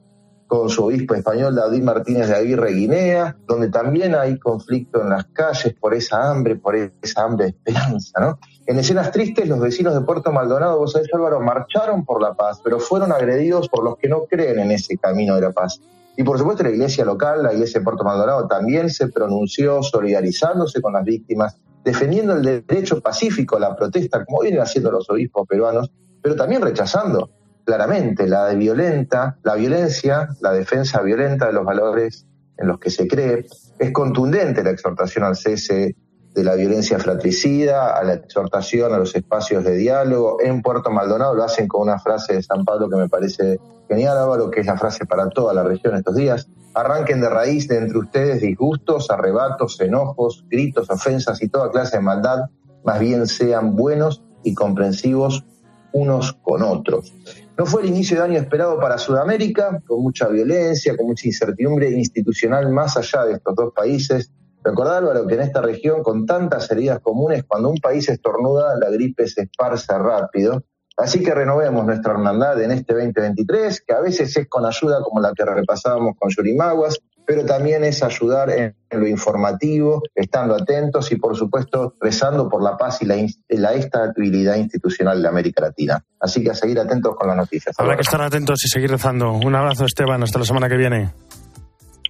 con 0.50 0.68
su 0.68 0.84
obispo 0.84 1.14
español 1.14 1.54
David 1.54 1.84
Martínez 1.84 2.26
de 2.26 2.34
Aguirre 2.34 2.72
Guinea, 2.72 3.36
donde 3.46 3.68
también 3.68 4.16
hay 4.16 4.36
conflicto 4.36 5.00
en 5.00 5.10
las 5.10 5.26
calles 5.26 5.76
por 5.78 5.94
esa 5.94 6.28
hambre, 6.28 6.56
por 6.56 6.74
esa 6.74 7.22
hambre 7.22 7.44
de 7.44 7.50
esperanza, 7.50 8.20
¿no? 8.20 8.36
En 8.66 8.76
escenas 8.76 9.12
tristes, 9.12 9.48
los 9.48 9.60
vecinos 9.60 9.94
de 9.94 10.00
Puerto 10.00 10.32
Maldonado, 10.32 10.76
vos 10.76 10.90
sabés, 10.90 11.08
Álvaro, 11.14 11.38
marcharon 11.38 12.04
por 12.04 12.20
la 12.20 12.34
paz, 12.34 12.60
pero 12.64 12.80
fueron 12.80 13.12
agredidos 13.12 13.68
por 13.68 13.84
los 13.84 13.96
que 13.96 14.08
no 14.08 14.24
creen 14.24 14.58
en 14.58 14.72
ese 14.72 14.98
camino 14.98 15.36
de 15.36 15.42
la 15.42 15.52
paz. 15.52 15.80
Y 16.16 16.24
por 16.24 16.36
supuesto 16.36 16.64
la 16.64 16.70
iglesia 16.70 17.04
local, 17.04 17.44
la 17.44 17.52
iglesia 17.52 17.78
de 17.78 17.84
Puerto 17.84 18.02
Maldonado, 18.02 18.48
también 18.48 18.90
se 18.90 19.06
pronunció 19.06 19.84
solidarizándose 19.84 20.82
con 20.82 20.94
las 20.94 21.04
víctimas, 21.04 21.58
defendiendo 21.84 22.32
el 22.32 22.42
derecho 22.42 23.00
pacífico 23.00 23.56
a 23.56 23.60
la 23.60 23.76
protesta, 23.76 24.24
como 24.24 24.40
vienen 24.40 24.62
haciendo 24.62 24.90
los 24.90 25.08
obispos 25.10 25.46
peruanos, 25.46 25.92
pero 26.20 26.34
también 26.34 26.60
rechazando 26.60 27.30
claramente 27.64 28.26
la 28.26 28.48
violenta, 28.48 29.38
la 29.42 29.54
violencia, 29.54 30.28
la 30.40 30.52
defensa 30.52 31.00
violenta 31.02 31.46
de 31.46 31.52
los 31.52 31.64
valores 31.64 32.26
en 32.56 32.68
los 32.68 32.78
que 32.78 32.90
se 32.90 33.08
cree. 33.08 33.46
Es 33.78 33.92
contundente 33.92 34.62
la 34.62 34.70
exhortación 34.70 35.24
al 35.24 35.36
cese 35.36 35.96
de 36.34 36.44
la 36.44 36.54
violencia 36.54 36.98
fratricida, 36.98 37.96
a 37.96 38.04
la 38.04 38.14
exhortación 38.14 38.94
a 38.94 38.98
los 38.98 39.14
espacios 39.16 39.64
de 39.64 39.76
diálogo. 39.76 40.38
En 40.40 40.62
Puerto 40.62 40.90
Maldonado 40.90 41.34
lo 41.34 41.42
hacen 41.42 41.66
con 41.66 41.82
una 41.82 41.98
frase 41.98 42.34
de 42.34 42.42
San 42.42 42.64
Pablo 42.64 42.88
que 42.88 42.96
me 42.96 43.08
parece 43.08 43.58
genial, 43.88 44.16
Álvaro, 44.16 44.50
que 44.50 44.60
es 44.60 44.66
la 44.66 44.76
frase 44.76 45.06
para 45.06 45.28
toda 45.28 45.52
la 45.54 45.64
región 45.64 45.96
estos 45.96 46.14
días. 46.14 46.48
Arranquen 46.74 47.20
de 47.20 47.28
raíz 47.28 47.66
de 47.66 47.78
entre 47.78 47.98
ustedes 47.98 48.40
disgustos, 48.40 49.10
arrebatos, 49.10 49.80
enojos, 49.80 50.44
gritos, 50.48 50.88
ofensas 50.88 51.42
y 51.42 51.48
toda 51.48 51.70
clase 51.72 51.96
de 51.96 52.02
maldad. 52.02 52.44
Más 52.84 53.00
bien 53.00 53.26
sean 53.26 53.74
buenos 53.74 54.22
y 54.44 54.54
comprensivos 54.54 55.44
unos 55.92 56.34
con 56.34 56.62
otros. 56.62 57.12
No 57.60 57.66
fue 57.66 57.82
el 57.82 57.88
inicio 57.88 58.16
de 58.16 58.22
año 58.22 58.38
esperado 58.38 58.80
para 58.80 58.96
Sudamérica, 58.96 59.82
con 59.86 60.00
mucha 60.00 60.28
violencia, 60.28 60.96
con 60.96 61.08
mucha 61.08 61.26
incertidumbre 61.26 61.90
institucional 61.90 62.72
más 62.72 62.96
allá 62.96 63.26
de 63.26 63.34
estos 63.34 63.54
dos 63.54 63.74
países. 63.74 64.32
Recordad, 64.64 64.96
Álvaro, 64.96 65.26
que 65.26 65.34
en 65.34 65.42
esta 65.42 65.60
región, 65.60 66.02
con 66.02 66.24
tantas 66.24 66.70
heridas 66.70 67.00
comunes, 67.00 67.44
cuando 67.46 67.68
un 67.68 67.76
país 67.76 68.08
estornuda, 68.08 68.78
la 68.78 68.88
gripe 68.88 69.26
se 69.26 69.42
esparce 69.42 69.92
rápido. 69.98 70.64
Así 70.96 71.22
que 71.22 71.34
renovemos 71.34 71.84
nuestra 71.84 72.12
hermandad 72.12 72.62
en 72.62 72.70
este 72.70 72.94
2023, 72.94 73.84
que 73.86 73.92
a 73.92 74.00
veces 74.00 74.34
es 74.34 74.48
con 74.48 74.64
ayuda 74.64 75.02
como 75.02 75.20
la 75.20 75.34
que 75.34 75.44
repasábamos 75.44 76.16
con 76.18 76.30
Yurimaguas, 76.30 76.98
pero 77.30 77.44
también 77.44 77.84
es 77.84 78.02
ayudar 78.02 78.50
en, 78.50 78.74
lo 78.90 79.06
informativo, 79.06 80.02
estando 80.16 80.56
atentos 80.56 81.12
y, 81.12 81.16
por 81.16 81.36
supuesto, 81.36 81.94
rezando 82.00 82.48
por 82.48 82.60
la 82.60 82.76
paz 82.76 83.02
y 83.02 83.06
la, 83.06 83.24
la 83.50 83.72
estabilidad 83.74 84.56
institucional 84.56 85.22
de 85.22 85.28
América 85.28 85.62
Latina. 85.62 86.04
Así 86.18 86.42
que 86.42 86.50
a 86.50 86.54
seguir 86.54 86.80
atentos 86.80 87.14
con 87.14 87.28
las 87.28 87.36
noticias. 87.36 87.76
Habrá 87.78 87.94
que 87.94 88.00
estar 88.00 88.20
atentos 88.20 88.64
y 88.64 88.68
seguir 88.68 88.90
rezando. 88.90 89.30
Un 89.30 89.54
abrazo, 89.54 89.84
Esteban. 89.84 90.20
Hasta 90.24 90.40
la 90.40 90.44
semana 90.44 90.68
que 90.68 90.76
viene. 90.76 91.12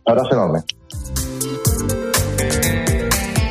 Abrazo 0.07 0.33
enorme. 0.33 0.61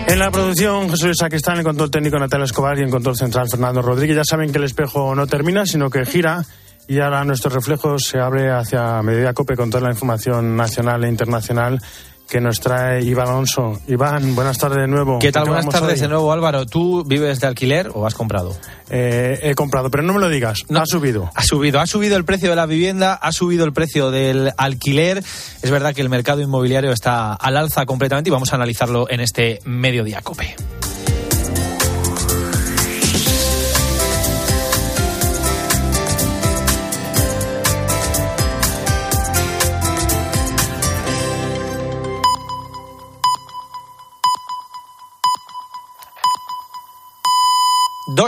En 0.08 0.18
la 0.18 0.32
producción, 0.32 0.90
Jesús 0.90 1.18
Sacristán, 1.20 1.54
en 1.54 1.60
el 1.60 1.66
control 1.66 1.92
técnico 1.92 2.18
Natalia 2.18 2.46
Escobar 2.46 2.80
y 2.80 2.82
en 2.82 2.90
control 2.90 3.16
central 3.16 3.48
Fernando 3.48 3.84
Rodríguez. 3.84 4.16
Ya 4.16 4.24
saben 4.24 4.52
que 4.52 4.58
el 4.58 4.64
espejo 4.64 5.14
no 5.14 5.28
termina, 5.28 5.68
sino 5.68 5.92
que 5.92 6.04
gira 6.04 6.42
y 6.89 6.99
ahora 6.99 7.23
nuestro 7.23 7.52
reflejo 7.52 7.99
se 7.99 8.19
abre 8.19 8.52
hacia 8.52 9.02
Mediodía 9.04 9.34
Cope 9.34 9.56
con 9.56 9.69
toda 9.69 9.84
la 9.84 9.91
información 9.91 10.58
nacional 10.58 11.04
e 11.04 11.08
internacional 11.08 11.80
que 12.28 12.41
nos 12.41 12.60
trae 12.60 13.04
Iván 13.04 13.28
Alonso. 13.28 13.80
Iván, 13.88 14.36
buenas 14.36 14.58
tardes 14.58 14.80
de 14.80 14.88
nuevo. 14.88 15.19
¿Qué 15.19 15.32
tal? 15.32 15.43
¿Qué 15.43 15.49
Buenas 15.52 15.69
tardes 15.69 15.93
hoy? 15.93 16.02
de 16.02 16.08
nuevo, 16.08 16.32
Álvaro. 16.32 16.65
¿Tú 16.65 17.04
vives 17.04 17.39
de 17.39 17.47
alquiler 17.47 17.91
o 17.93 18.08
has 18.08 18.15
comprado? 18.15 18.58
Eh, 18.89 19.39
he 19.43 19.54
comprado, 19.54 19.91
pero 19.91 20.02
no 20.02 20.13
me 20.13 20.19
lo 20.19 20.30
digas. 20.30 20.63
Ha 20.73 20.86
subido. 20.88 21.30
Ha 21.36 21.43
subido. 21.43 21.80
Ha 21.80 21.86
subido 21.86 22.17
el 22.17 22.25
precio 22.25 22.49
de 22.49 22.56
la 22.56 22.65
vivienda, 22.65 23.13
ha 23.13 23.32
subido 23.32 23.65
el 23.65 23.73
precio 23.73 24.10
del 24.10 24.52
alquiler. 24.58 25.19
Es 25.19 25.69
verdad 25.69 25.93
que 25.93 26.02
el 26.02 26.10
mercado 26.10 26.41
inmobiliario 26.41 26.91
está 26.91 27.34
al 27.34 27.56
alza 27.56 27.86
completamente 27.86 28.32
y 28.32 28.34
vamos 28.34 28.52
a 28.52 28.56
analizarlo 28.56 29.08
en 29.10 29.19
este 29.19 29.60
mediodía 29.63 30.21
cope. 30.21 30.56